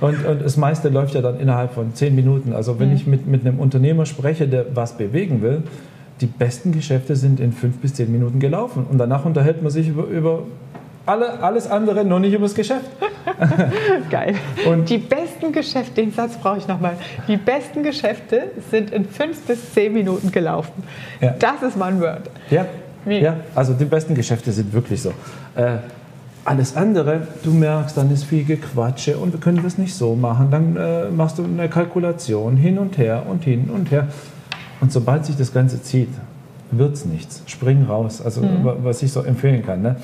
Und, 0.03 0.25
und 0.27 0.43
das 0.43 0.59
meiste 0.59 0.91
läuft 0.91 1.15
ja 1.15 1.23
dann 1.23 1.41
innerhalb 1.41 1.73
von 1.73 1.95
zehn 1.95 2.15
Minuten. 2.15 2.53
Also 2.53 2.79
wenn 2.79 2.91
mhm. 2.91 2.97
ich 2.97 3.07
mit, 3.07 3.27
mit 3.27 3.47
einem 3.47 3.59
Unternehmer 3.59 4.05
spreche, 4.05 4.47
der 4.49 4.67
was 4.75 4.99
bewegen 4.99 5.41
will, 5.41 5.63
die 6.21 6.27
besten 6.27 6.73
Geschäfte 6.73 7.17
sind 7.17 7.41
in 7.41 7.53
fünf 7.53 7.79
bis 7.79 7.95
zehn 7.95 8.11
Minuten 8.13 8.41
gelaufen. 8.41 8.87
Und 8.91 8.99
danach 8.99 9.25
unterhält 9.25 9.63
man 9.63 9.71
sich 9.71 9.89
über, 9.89 10.05
über 10.05 10.43
alle, 11.07 11.43
alles 11.43 11.67
andere, 11.67 12.05
nur 12.05 12.21
nicht 12.21 12.35
über 12.35 12.45
das 12.45 12.55
Geschäft. 12.55 12.87
Geil. 14.11 14.35
Und 14.67 14.89
die 14.89 14.99
besten 14.99 15.53
Geschäfte, 15.53 15.95
den 15.95 16.13
Satz 16.13 16.37
brauche 16.37 16.59
ich 16.59 16.69
nochmal. 16.69 16.95
Die 17.27 17.37
besten 17.37 17.83
Geschäfte 17.83 18.51
sind 18.71 18.91
in 18.91 19.05
fünf 19.07 19.41
bis 19.43 19.73
zehn 19.73 19.93
Minuten 19.93 20.31
gelaufen. 20.31 20.83
Ja. 21.21 21.35
Das 21.39 21.63
ist 21.63 21.77
mein 21.77 22.01
Word. 22.01 22.31
Ja. 22.51 22.67
ja, 23.07 23.37
also 23.55 23.73
die 23.73 23.87
besten 23.87 24.15
Geschäfte 24.15 24.53
sind 24.53 24.73
wirklich 24.73 25.01
so. 25.03 25.11
Äh, 25.57 25.79
alles 26.45 26.77
andere, 26.77 27.29
du 27.45 27.51
merkst, 27.53 27.97
dann 27.97 28.11
ist 28.11 28.25
viel 28.25 28.45
Gequatsche 28.45 29.19
und 29.19 29.33
wir 29.33 29.41
können 29.41 29.63
das 29.63 29.79
nicht 29.79 29.95
so 29.95 30.15
machen. 30.15 30.51
Dann 30.51 30.77
äh, 30.77 31.11
machst 31.11 31.39
du 31.39 31.45
eine 31.45 31.69
Kalkulation 31.69 32.57
hin 32.57 32.79
und 32.79 32.99
her 32.99 33.25
und 33.29 33.45
hin 33.45 33.71
und 33.71 33.91
her. 33.91 34.09
Und 34.81 34.93
sobald 34.93 35.27
sich 35.27 35.37
das 35.37 35.53
Ganze 35.53 35.83
zieht, 35.83 36.09
wird 36.71 36.95
es 36.95 37.05
nichts. 37.05 37.43
Spring 37.47 37.85
raus. 37.85 38.23
Also, 38.23 38.43
mhm. 38.43 38.71
was 38.83 39.03
ich 39.03 39.13
so 39.13 39.23
empfehlen 39.23 39.65
kann. 39.65 39.83
Ne? 39.83 39.97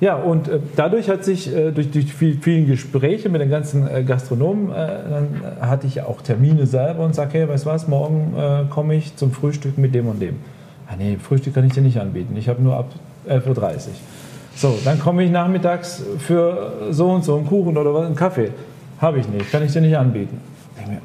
Ja, 0.00 0.16
und 0.16 0.48
äh, 0.48 0.58
dadurch 0.74 1.08
hat 1.08 1.24
sich, 1.24 1.54
äh, 1.54 1.70
durch 1.70 1.90
die 1.90 2.02
viel, 2.02 2.38
vielen 2.40 2.66
Gespräche 2.66 3.28
mit 3.28 3.40
den 3.40 3.50
ganzen 3.50 3.88
äh, 3.88 4.02
Gastronomen, 4.02 4.70
äh, 4.70 4.74
dann 5.08 5.28
hatte 5.60 5.86
ich 5.86 6.02
auch 6.02 6.22
Termine 6.22 6.66
selber 6.66 7.04
und 7.04 7.14
sage, 7.14 7.38
hey, 7.38 7.48
weißt 7.48 7.66
du 7.66 7.70
was, 7.70 7.86
morgen 7.86 8.34
äh, 8.36 8.64
komme 8.68 8.96
ich 8.96 9.14
zum 9.16 9.30
Frühstück 9.30 9.78
mit 9.78 9.94
dem 9.94 10.08
und 10.08 10.20
dem. 10.20 10.36
Ah, 10.88 10.94
nee, 10.98 11.16
Frühstück 11.20 11.54
kann 11.54 11.64
ich 11.64 11.72
dir 11.72 11.82
nicht 11.82 12.00
anbieten. 12.00 12.36
Ich 12.36 12.48
habe 12.48 12.60
nur 12.60 12.76
ab 12.76 12.90
11.30 13.28 13.46
Uhr. 13.46 13.76
So, 14.56 14.76
dann 14.84 14.98
komme 14.98 15.22
ich 15.22 15.30
nachmittags 15.30 16.02
für 16.18 16.88
so 16.90 17.08
und 17.10 17.24
so 17.24 17.36
einen 17.36 17.46
Kuchen 17.46 17.76
oder 17.76 17.94
was, 17.94 18.06
einen 18.06 18.16
Kaffee. 18.16 18.50
Habe 19.00 19.20
ich 19.20 19.28
nicht, 19.28 19.50
kann 19.52 19.64
ich 19.64 19.72
dir 19.72 19.80
nicht 19.80 19.96
anbieten. 19.96 20.40
Ich 20.72 20.78
denke 20.78 20.94
mir, 20.96 21.00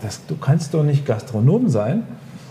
das, 0.00 0.24
du 0.26 0.36
kannst 0.36 0.72
doch 0.72 0.82
nicht 0.82 1.04
Gastronom 1.06 1.68
sein 1.68 2.02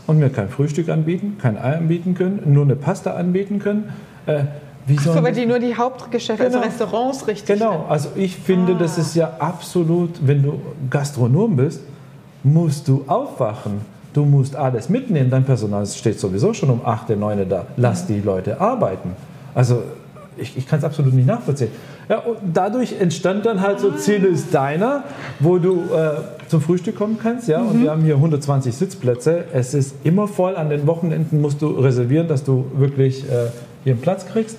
und 0.07 0.19
mir 0.19 0.29
kein 0.29 0.49
Frühstück 0.49 0.89
anbieten, 0.89 1.37
kein 1.41 1.57
Ei 1.57 1.77
anbieten 1.77 2.15
können, 2.15 2.41
nur 2.45 2.63
eine 2.63 2.75
Pasta 2.75 3.13
anbieten 3.13 3.59
können. 3.59 3.93
Äh, 4.25 4.43
wie 4.87 4.97
Ach 4.99 5.03
so, 5.03 5.23
weil 5.23 5.33
die 5.33 5.45
nur 5.45 5.59
die 5.59 5.75
Hauptgeschäfte, 5.75 6.45
genau. 6.45 6.57
also 6.57 6.67
Restaurants 6.67 7.27
richtig 7.27 7.59
Genau, 7.59 7.85
also 7.87 8.09
ich 8.15 8.35
finde, 8.35 8.73
ah. 8.73 8.79
das 8.79 8.97
ist 8.97 9.15
ja 9.15 9.33
absolut, 9.39 10.09
wenn 10.25 10.41
du 10.41 10.59
Gastronom 10.89 11.55
bist, 11.55 11.81
musst 12.43 12.87
du 12.87 13.03
aufwachen. 13.07 13.81
Du 14.13 14.25
musst 14.25 14.55
alles 14.55 14.89
mitnehmen. 14.89 15.29
Dein 15.29 15.45
Personal 15.45 15.85
steht 15.85 16.19
sowieso 16.19 16.53
schon 16.53 16.69
um 16.69 16.85
8, 16.85 17.11
9 17.11 17.47
da. 17.47 17.65
Lass 17.77 18.07
die 18.07 18.19
Leute 18.19 18.59
arbeiten. 18.59 19.15
Also 19.53 19.83
ich, 20.35 20.57
ich 20.57 20.67
kann 20.67 20.79
es 20.79 20.85
absolut 20.85 21.13
nicht 21.13 21.27
nachvollziehen. 21.27 21.69
Ja, 22.09 22.19
und 22.19 22.37
dadurch 22.53 22.99
entstand 22.99 23.45
dann 23.45 23.61
halt 23.61 23.79
so 23.79 23.91
Ziele 23.91 24.27
ist 24.27 24.53
deiner, 24.53 25.03
wo 25.39 25.57
du 25.57 25.83
äh, 25.93 26.47
zum 26.47 26.61
Frühstück 26.61 26.95
kommen 26.95 27.17
kannst. 27.21 27.47
Ja? 27.47 27.59
Mhm. 27.59 27.69
Und 27.69 27.83
wir 27.83 27.91
haben 27.91 28.03
hier 28.03 28.15
120 28.15 28.75
Sitzplätze. 28.75 29.45
Es 29.53 29.73
ist 29.73 29.95
immer 30.03 30.27
voll. 30.27 30.55
An 30.55 30.69
den 30.69 30.87
Wochenenden 30.87 31.41
musst 31.41 31.61
du 31.61 31.67
reservieren, 31.67 32.27
dass 32.27 32.43
du 32.43 32.65
wirklich 32.75 33.23
äh, 33.23 33.47
hier 33.83 33.93
einen 33.93 34.01
Platz 34.01 34.25
kriegst. 34.27 34.57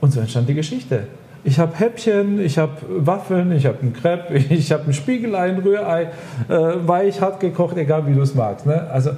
Und 0.00 0.12
so 0.12 0.20
entstand 0.20 0.48
die 0.48 0.54
Geschichte. 0.54 1.04
Ich 1.42 1.58
habe 1.58 1.78
Häppchen, 1.78 2.40
ich 2.40 2.58
habe 2.58 2.72
Waffeln, 2.88 3.52
ich 3.52 3.66
habe 3.66 3.78
einen 3.80 3.92
Crepe, 3.92 4.36
ich 4.50 4.72
habe 4.72 4.84
ein 4.86 4.92
Spiegelei, 4.92 5.50
ein 5.50 5.58
Rührei, 5.58 6.10
äh, 6.48 6.54
weich, 6.86 7.20
hart 7.20 7.40
gekocht, 7.40 7.76
egal 7.76 8.06
wie 8.06 8.14
du 8.14 8.20
es 8.20 8.34
magst. 8.34 8.66
Ne? 8.66 8.88
Also 8.90 9.10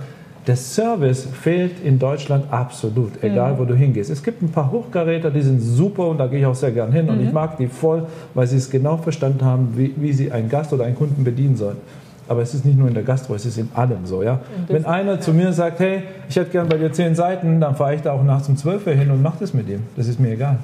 der 0.48 0.56
Service 0.56 1.26
fehlt 1.26 1.84
in 1.84 1.98
Deutschland 1.98 2.46
absolut, 2.50 3.22
egal 3.22 3.52
mhm. 3.52 3.58
wo 3.58 3.64
du 3.66 3.74
hingehst. 3.74 4.08
Es 4.08 4.22
gibt 4.22 4.42
ein 4.42 4.50
paar 4.50 4.70
Hochkaräter, 4.70 5.30
die 5.30 5.42
sind 5.42 5.60
super 5.60 6.06
und 6.08 6.18
da 6.18 6.26
gehe 6.26 6.40
ich 6.40 6.46
auch 6.46 6.54
sehr 6.54 6.72
gern 6.72 6.90
hin 6.90 7.04
mhm. 7.04 7.12
und 7.12 7.20
ich 7.20 7.28
mhm. 7.28 7.34
mag 7.34 7.58
die 7.58 7.66
voll, 7.66 8.06
weil 8.32 8.46
sie 8.46 8.56
es 8.56 8.70
genau 8.70 8.96
verstanden 8.96 9.44
haben, 9.44 9.74
wie, 9.76 9.94
wie 9.96 10.12
sie 10.12 10.32
einen 10.32 10.48
Gast 10.48 10.72
oder 10.72 10.86
einen 10.86 10.96
Kunden 10.96 11.22
bedienen 11.22 11.56
sollen. 11.56 11.76
Aber 12.28 12.42
es 12.42 12.54
ist 12.54 12.64
nicht 12.64 12.78
nur 12.78 12.88
in 12.88 12.94
der 12.94 13.02
Gastro, 13.02 13.34
es 13.34 13.46
ist 13.46 13.58
in 13.58 13.70
allem 13.74 14.04
so. 14.04 14.22
Ja? 14.22 14.40
Wenn 14.68 14.84
einer 14.84 15.12
ja. 15.12 15.20
zu 15.20 15.32
mir 15.32 15.52
sagt, 15.52 15.80
hey, 15.80 16.02
ich 16.28 16.36
hätte 16.36 16.50
gern 16.50 16.68
bei 16.68 16.76
dir 16.76 16.92
zehn 16.92 17.14
Seiten, 17.14 17.60
dann 17.60 17.74
fahre 17.74 17.94
ich 17.94 18.02
da 18.02 18.12
auch 18.12 18.22
nachts 18.22 18.48
um 18.48 18.56
zwölf 18.56 18.84
hin 18.84 19.10
und 19.10 19.22
mache 19.22 19.38
das 19.40 19.54
mit 19.54 19.68
ihm. 19.68 19.84
Das 19.96 20.08
ist 20.08 20.20
mir 20.20 20.32
egal. 20.32 20.58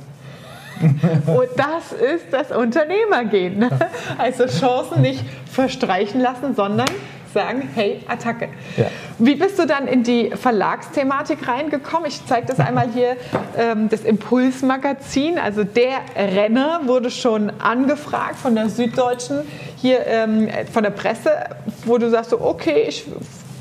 Und 0.80 1.48
das 1.56 1.92
ist 1.92 2.26
das 2.32 2.50
Unternehmergehen. 2.50 3.60
Ne? 3.60 3.70
Also 4.18 4.46
Chancen 4.46 5.02
nicht 5.02 5.24
verstreichen 5.46 6.20
lassen, 6.20 6.54
sondern 6.56 6.88
sagen, 7.34 7.68
hey, 7.74 8.00
Attacke. 8.08 8.48
Ja. 8.76 8.86
Wie 9.18 9.34
bist 9.34 9.58
du 9.58 9.66
dann 9.66 9.86
in 9.86 10.02
die 10.02 10.30
Verlagsthematik 10.30 11.46
reingekommen? 11.46 12.08
Ich 12.08 12.24
zeige 12.26 12.46
das 12.46 12.58
einmal 12.60 12.88
hier, 12.90 13.16
ähm, 13.58 13.90
das 13.90 14.00
Impulsmagazin. 14.00 15.38
Also 15.38 15.64
der 15.64 15.98
Renner 16.16 16.82
wurde 16.84 17.10
schon 17.10 17.52
angefragt 17.60 18.36
von 18.36 18.54
der 18.54 18.70
Süddeutschen, 18.70 19.42
hier 19.76 20.06
ähm, 20.06 20.48
von 20.72 20.82
der 20.82 20.90
Presse, 20.90 21.30
wo 21.84 21.98
du 21.98 22.08
sagst, 22.08 22.30
so, 22.30 22.40
okay, 22.40 22.86
ich 22.88 23.04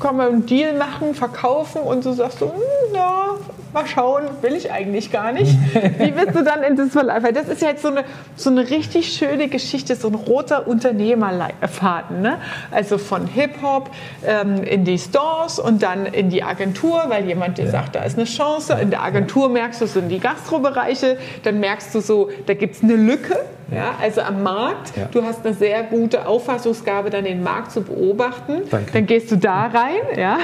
kann 0.00 0.16
man 0.16 0.28
einen 0.28 0.46
Deal 0.46 0.74
machen, 0.74 1.14
verkaufen 1.14 1.82
und 1.82 2.04
du 2.04 2.12
sagst 2.12 2.38
so, 2.38 2.46
hm, 2.46 2.94
ja, 2.94 3.34
mal 3.72 3.86
schauen, 3.86 4.24
will 4.40 4.54
ich 4.54 4.70
eigentlich 4.70 5.10
gar 5.10 5.32
nicht. 5.32 5.52
Wie 5.98 6.12
bist 6.12 6.34
du 6.34 6.44
dann 6.44 6.62
in 6.62 6.76
das 6.76 6.90
Verlag? 6.90 7.22
Weil 7.22 7.32
das 7.32 7.48
ist 7.48 7.60
ja 7.60 7.68
jetzt 7.68 7.82
so 7.82 7.88
eine, 7.88 8.04
so 8.36 8.50
eine 8.50 8.70
richtig 8.70 9.12
schöne 9.12 9.48
Geschichte, 9.48 9.96
so 9.96 10.08
ein 10.08 10.14
roter 10.14 10.66
Unternehmerfaden. 10.66 12.22
Ne? 12.22 12.38
Also 12.70 12.98
von 12.98 13.26
Hip-Hop 13.26 13.90
ähm, 14.24 14.62
in 14.62 14.84
die 14.84 14.98
Stores 14.98 15.58
und 15.58 15.82
dann 15.82 16.06
in 16.06 16.30
die 16.30 16.42
Agentur, 16.42 17.04
weil 17.08 17.26
jemand 17.26 17.58
dir 17.58 17.66
ja. 17.66 17.70
sagt, 17.72 17.96
da 17.96 18.04
ist 18.04 18.16
eine 18.16 18.26
Chance. 18.26 18.78
In 18.80 18.90
der 18.90 19.02
Agentur 19.02 19.48
merkst 19.48 19.80
du 19.80 19.86
so 19.86 19.98
in 19.98 20.08
die 20.08 20.20
Gastrobereiche, 20.20 21.18
dann 21.42 21.60
merkst 21.60 21.94
du 21.94 22.00
so, 22.00 22.30
da 22.46 22.54
gibt 22.54 22.76
es 22.76 22.82
eine 22.82 22.94
Lücke. 22.94 23.36
Ja, 23.74 23.94
also 24.00 24.20
am 24.22 24.42
Markt, 24.42 24.96
ja. 24.96 25.06
du 25.10 25.22
hast 25.24 25.44
eine 25.44 25.54
sehr 25.54 25.82
gute 25.84 26.26
Auffassungsgabe, 26.26 27.10
dann 27.10 27.24
den 27.24 27.42
Markt 27.42 27.72
zu 27.72 27.82
beobachten. 27.82 28.62
Danke. 28.70 28.92
Dann 28.92 29.06
gehst 29.06 29.30
du 29.30 29.36
da 29.36 29.66
rein 29.66 30.00
ja, 30.16 30.38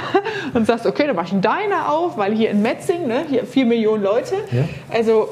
und 0.55 0.67
sagst, 0.67 0.87
okay, 0.87 1.07
dann 1.07 1.17
mach 1.17 1.27
ich 1.27 1.33
einen 1.33 1.43
Diner 1.43 1.93
auf, 1.93 2.17
weil 2.17 2.35
hier 2.35 2.51
in 2.51 2.63
Metzing, 2.63 3.07
ne, 3.07 3.25
hier 3.29 3.45
vier 3.45 3.67
Millionen 3.67 4.03
Leute. 4.03 4.35
Ja. 4.51 4.69
Also 4.93 5.29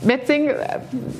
Metzing, 0.00 0.50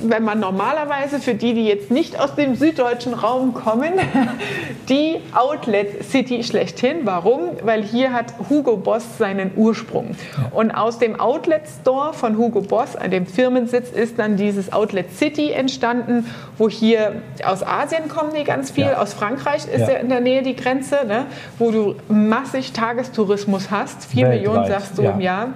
wenn 0.03 0.23
man 0.23 0.39
normalerweise 0.39 1.19
für 1.19 1.33
die, 1.33 1.53
die 1.53 1.65
jetzt 1.65 1.91
nicht 1.91 2.19
aus 2.19 2.35
dem 2.35 2.55
süddeutschen 2.55 3.13
Raum 3.13 3.53
kommen, 3.53 3.93
die 4.89 5.17
Outlet 5.33 6.05
City 6.05 6.43
schlechthin. 6.43 6.99
Warum? 7.03 7.51
Weil 7.63 7.83
hier 7.83 8.13
hat 8.13 8.33
Hugo 8.49 8.77
Boss 8.77 9.17
seinen 9.17 9.51
Ursprung. 9.55 10.15
Und 10.51 10.71
aus 10.71 10.97
dem 10.97 11.19
Outlet 11.19 11.63
Store 11.81 12.13
von 12.13 12.37
Hugo 12.37 12.61
Boss, 12.61 12.95
an 12.95 13.11
dem 13.11 13.25
Firmensitz, 13.25 13.91
ist 13.91 14.17
dann 14.17 14.37
dieses 14.37 14.71
Outlet 14.71 15.11
City 15.11 15.51
entstanden, 15.51 16.25
wo 16.57 16.69
hier 16.69 17.21
aus 17.43 17.63
Asien 17.63 18.07
kommen 18.07 18.31
die 18.33 18.43
ganz 18.45 18.71
viel, 18.71 18.85
ja. 18.85 18.97
aus 18.97 19.13
Frankreich 19.13 19.65
ist 19.65 19.81
ja. 19.81 19.91
ja. 19.91 19.95
in 19.97 20.09
der 20.09 20.21
Nähe 20.21 20.41
die 20.41 20.55
Grenze, 20.55 20.99
ne? 21.05 21.25
wo 21.57 21.71
du 21.71 21.95
massig 22.07 22.71
Tagestourismus 22.71 23.69
hast, 23.71 24.05
vier 24.05 24.27
Millionen 24.27 24.67
sagst 24.67 24.97
du 24.97 25.03
ja. 25.03 25.11
im 25.11 25.19
Jahr 25.19 25.49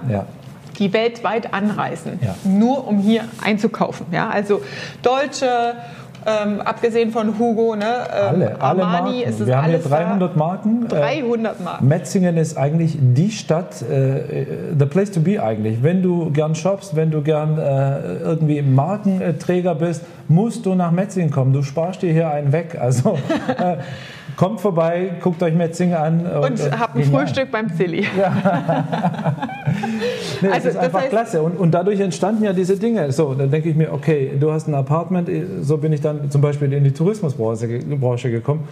die 0.78 0.92
weltweit 0.92 1.52
anreisen, 1.52 2.18
ja. 2.22 2.34
nur 2.44 2.86
um 2.86 2.98
hier 2.98 3.24
einzukaufen. 3.42 4.06
Ja, 4.10 4.28
also 4.30 4.60
Deutsche, 5.02 5.74
ähm, 6.26 6.60
abgesehen 6.62 7.10
von 7.10 7.38
Hugo, 7.38 7.76
ne, 7.76 7.84
ähm, 7.84 8.28
alle, 8.28 8.60
alle 8.60 8.84
Armani, 8.84 9.10
Marken. 9.18 9.30
ist 9.30 9.46
Wir 9.46 9.56
haben 9.56 9.68
hier 9.68 9.78
300 9.78 10.32
da. 10.32 10.38
Marken. 10.38 10.88
300 10.88 11.60
äh, 11.60 11.62
Marken. 11.62 11.88
Metzingen 11.88 12.36
ist 12.36 12.56
eigentlich 12.56 12.96
die 12.98 13.30
Stadt, 13.30 13.82
äh, 13.82 14.46
the 14.78 14.86
place 14.86 15.10
to 15.10 15.20
be 15.20 15.42
eigentlich. 15.42 15.82
Wenn 15.82 16.02
du 16.02 16.30
gern 16.30 16.54
shoppst, 16.54 16.96
wenn 16.96 17.10
du 17.10 17.22
gern 17.22 17.58
äh, 17.58 18.14
irgendwie 18.22 18.62
Markenträger 18.62 19.74
bist, 19.74 20.02
musst 20.28 20.64
du 20.64 20.74
nach 20.74 20.92
Metzingen 20.92 21.30
kommen. 21.30 21.52
Du 21.52 21.62
sparst 21.62 22.02
dir 22.02 22.12
hier 22.12 22.30
einen 22.30 22.52
weg. 22.52 22.78
Also 22.80 23.18
äh, 23.58 23.76
kommt 24.36 24.60
vorbei, 24.60 25.12
guckt 25.20 25.42
euch 25.42 25.54
Metzingen 25.54 25.96
an. 25.96 26.26
Und, 26.26 26.60
und 26.60 26.80
habt 26.80 26.96
ein. 26.96 27.04
Frühstück 27.04 27.50
beim 27.50 27.74
Zilli. 27.74 28.06
Ja. 28.16 29.34
nee, 30.42 30.48
also, 30.48 30.66
das 30.66 30.74
ist 30.74 30.76
einfach 30.76 30.92
das 30.92 31.02
heißt, 31.02 31.10
klasse. 31.10 31.42
Und, 31.42 31.58
und 31.58 31.72
dadurch 31.72 32.00
entstanden 32.00 32.44
ja 32.44 32.52
diese 32.52 32.76
Dinge. 32.76 33.10
So, 33.12 33.34
dann 33.34 33.50
denke 33.50 33.68
ich 33.68 33.76
mir, 33.76 33.92
okay, 33.92 34.32
du 34.38 34.52
hast 34.52 34.68
ein 34.68 34.74
Apartment, 34.74 35.28
so 35.62 35.78
bin 35.78 35.92
ich 35.92 36.00
dann 36.00 36.30
zum 36.30 36.40
Beispiel 36.40 36.72
in 36.72 36.84
die 36.84 36.92
Tourismusbranche 36.92 38.30
gekommen. 38.30 38.68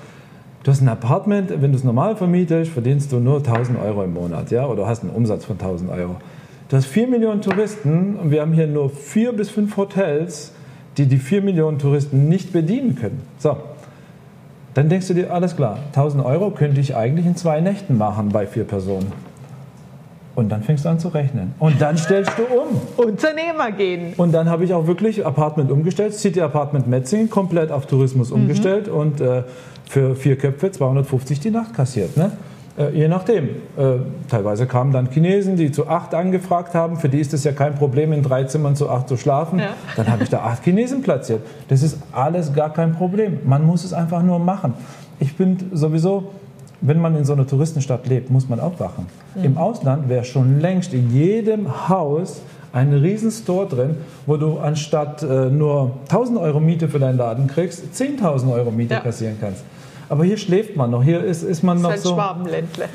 Du 0.62 0.70
hast 0.70 0.80
ein 0.80 0.88
Apartment, 0.88 1.50
wenn 1.60 1.72
du 1.72 1.78
es 1.78 1.82
normal 1.82 2.14
vermietest, 2.14 2.70
verdienst 2.70 3.10
du 3.10 3.18
nur 3.18 3.38
1000 3.38 3.80
Euro 3.80 4.04
im 4.04 4.14
Monat, 4.14 4.50
ja, 4.52 4.66
oder 4.66 4.86
hast 4.86 5.02
einen 5.02 5.10
Umsatz 5.10 5.44
von 5.44 5.58
1000 5.58 5.90
Euro. 5.90 6.16
Du 6.68 6.76
hast 6.76 6.86
4 6.86 7.08
Millionen 7.08 7.42
Touristen 7.42 8.16
und 8.16 8.30
wir 8.30 8.40
haben 8.40 8.52
hier 8.52 8.68
nur 8.68 8.88
4 8.88 9.32
bis 9.32 9.50
5 9.50 9.76
Hotels, 9.76 10.52
die 10.96 11.06
die 11.06 11.18
4 11.18 11.42
Millionen 11.42 11.78
Touristen 11.78 12.28
nicht 12.28 12.52
bedienen 12.52 12.94
können. 12.94 13.22
So, 13.38 13.56
dann 14.74 14.88
denkst 14.88 15.08
du 15.08 15.14
dir, 15.14 15.32
alles 15.32 15.56
klar, 15.56 15.78
1000 15.88 16.24
Euro 16.24 16.50
könnte 16.50 16.80
ich 16.80 16.96
eigentlich 16.96 17.26
in 17.26 17.36
zwei 17.36 17.60
Nächten 17.60 17.98
machen 17.98 18.30
bei 18.30 18.46
vier 18.46 18.64
Personen. 18.64 19.12
Und 20.34 20.50
dann 20.50 20.62
fängst 20.62 20.84
du 20.84 20.88
an 20.88 20.98
zu 20.98 21.08
rechnen. 21.08 21.54
Und 21.58 21.80
dann 21.80 21.98
stellst 21.98 22.32
du 22.38 22.42
um. 22.42 23.06
Unternehmer 23.06 23.70
gehen. 23.70 24.14
Und 24.16 24.32
dann 24.32 24.48
habe 24.48 24.64
ich 24.64 24.72
auch 24.72 24.86
wirklich 24.86 25.26
Apartment 25.26 25.70
umgestellt, 25.70 26.14
City 26.14 26.40
Apartment 26.40 26.86
Metzingen, 26.86 27.28
komplett 27.28 27.70
auf 27.70 27.86
Tourismus 27.86 28.30
mhm. 28.30 28.42
umgestellt 28.42 28.88
und 28.88 29.20
äh, 29.20 29.42
für 29.88 30.14
vier 30.14 30.36
Köpfe 30.36 30.70
250 30.70 31.40
die 31.40 31.50
Nacht 31.50 31.74
kassiert. 31.74 32.16
Ne? 32.16 32.32
Äh, 32.78 32.90
je 32.96 33.08
nachdem. 33.08 33.48
Äh, 33.76 33.98
teilweise 34.28 34.66
kamen 34.66 34.92
dann 34.92 35.10
Chinesen, 35.10 35.56
die 35.56 35.70
zu 35.70 35.88
acht 35.88 36.14
angefragt 36.14 36.74
haben. 36.74 36.96
Für 36.96 37.08
die 37.08 37.20
ist 37.20 37.34
es 37.34 37.44
ja 37.44 37.52
kein 37.52 37.74
Problem, 37.74 38.12
in 38.12 38.22
drei 38.22 38.44
Zimmern 38.44 38.76
zu 38.76 38.88
acht 38.88 39.08
zu 39.08 39.16
schlafen. 39.16 39.58
Ja. 39.58 39.74
Dann 39.96 40.08
habe 40.08 40.22
ich 40.22 40.30
da 40.30 40.40
acht 40.40 40.64
Chinesen 40.64 41.02
platziert. 41.02 41.40
Das 41.68 41.82
ist 41.82 41.98
alles 42.12 42.54
gar 42.54 42.72
kein 42.72 42.94
Problem. 42.94 43.40
Man 43.44 43.66
muss 43.66 43.84
es 43.84 43.92
einfach 43.92 44.22
nur 44.22 44.38
machen. 44.38 44.74
Ich 45.18 45.36
bin 45.36 45.58
sowieso, 45.72 46.32
wenn 46.82 47.00
man 47.00 47.16
in 47.16 47.24
so 47.24 47.32
einer 47.32 47.46
Touristenstadt 47.46 48.06
lebt, 48.06 48.30
muss 48.30 48.48
man 48.48 48.60
aufwachen. 48.60 49.06
Mhm. 49.34 49.44
Im 49.44 49.58
Ausland 49.58 50.08
wäre 50.08 50.24
schon 50.24 50.60
längst 50.60 50.92
in 50.92 51.10
jedem 51.12 51.88
Haus 51.88 52.42
ein 52.72 52.92
riesen 52.92 53.30
Store 53.30 53.66
drin, 53.66 53.96
wo 54.26 54.36
du 54.36 54.58
anstatt 54.58 55.22
äh, 55.22 55.50
nur 55.50 55.92
1000 56.04 56.38
Euro 56.38 56.60
Miete 56.60 56.88
für 56.88 56.98
deinen 56.98 57.18
Laden 57.18 57.46
kriegst, 57.46 57.84
10.000 57.94 58.52
Euro 58.52 58.70
Miete 58.70 58.94
ja. 58.94 59.00
kassieren 59.00 59.36
kannst. 59.40 59.62
Aber 60.08 60.24
hier 60.24 60.36
schläft 60.36 60.76
man 60.76 60.90
noch. 60.90 61.02
Hier 61.02 61.22
ist, 61.22 61.42
ist 61.42 61.62
man 61.62 61.80
noch 61.80 61.94
ist 61.94 62.02
so. 62.02 62.14
Schwabenländle. 62.14 62.86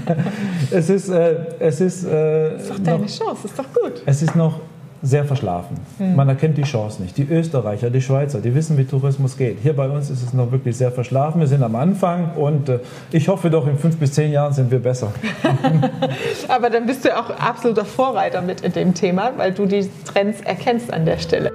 es 0.70 0.90
ist, 0.90 1.08
äh, 1.08 1.36
es 1.60 1.80
ist. 1.80 2.04
Äh, 2.04 2.52
das 2.54 2.62
ist 2.62 2.70
doch 2.70 2.78
deine 2.80 2.98
noch, 2.98 3.06
Chance. 3.06 3.46
Ist 3.46 3.58
doch 3.58 3.72
gut. 3.80 4.02
Es 4.06 4.22
ist 4.22 4.34
noch 4.34 4.60
sehr 5.02 5.24
verschlafen. 5.24 5.76
Hm. 5.98 6.16
Man 6.16 6.28
erkennt 6.28 6.58
die 6.58 6.62
Chance 6.62 7.02
nicht. 7.02 7.16
Die 7.16 7.28
Österreicher, 7.28 7.90
die 7.90 8.00
Schweizer, 8.00 8.40
die 8.40 8.54
wissen, 8.54 8.76
wie 8.78 8.84
Tourismus 8.84 9.36
geht. 9.36 9.58
Hier 9.62 9.74
bei 9.74 9.88
uns 9.88 10.10
ist 10.10 10.22
es 10.22 10.32
noch 10.32 10.50
wirklich 10.50 10.76
sehr 10.76 10.90
verschlafen. 10.90 11.40
Wir 11.40 11.46
sind 11.46 11.62
am 11.62 11.76
Anfang 11.76 12.32
und 12.36 12.68
äh, 12.68 12.80
ich 13.12 13.28
hoffe 13.28 13.50
doch, 13.50 13.66
in 13.66 13.78
fünf 13.78 13.96
bis 13.98 14.12
zehn 14.12 14.32
Jahren 14.32 14.52
sind 14.52 14.70
wir 14.70 14.80
besser. 14.80 15.12
Aber 16.48 16.70
dann 16.70 16.86
bist 16.86 17.04
du 17.04 17.16
auch 17.16 17.30
absoluter 17.30 17.84
Vorreiter 17.84 18.42
mit 18.42 18.62
in 18.62 18.72
dem 18.72 18.94
Thema, 18.94 19.32
weil 19.36 19.52
du 19.52 19.66
die 19.66 19.88
Trends 20.04 20.40
erkennst 20.40 20.92
an 20.92 21.04
der 21.04 21.18
Stelle. 21.18 21.52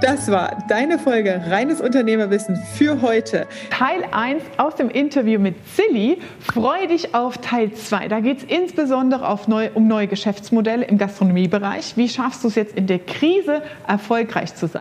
Das 0.00 0.30
war 0.30 0.56
deine 0.68 0.96
Folge 1.00 1.42
Reines 1.48 1.80
Unternehmerwissen 1.80 2.54
für 2.54 3.02
heute. 3.02 3.48
Teil 3.70 4.04
1 4.12 4.44
aus 4.56 4.76
dem 4.76 4.90
Interview 4.90 5.40
mit 5.40 5.56
Silly. 5.74 6.18
Freue 6.38 6.86
dich 6.86 7.16
auf 7.16 7.38
Teil 7.38 7.72
2. 7.72 8.06
Da 8.06 8.20
geht 8.20 8.38
es 8.38 8.44
insbesondere 8.44 9.36
neu, 9.48 9.70
um 9.74 9.88
neue 9.88 10.06
Geschäftsmodelle 10.06 10.84
im 10.84 10.98
Gastronomiebereich. 10.98 11.96
Wie 11.96 12.08
schaffst 12.08 12.44
du 12.44 12.48
es 12.48 12.54
jetzt 12.54 12.76
in 12.76 12.86
der 12.86 13.00
Krise 13.00 13.60
erfolgreich 13.88 14.54
zu 14.54 14.68
sein? 14.68 14.76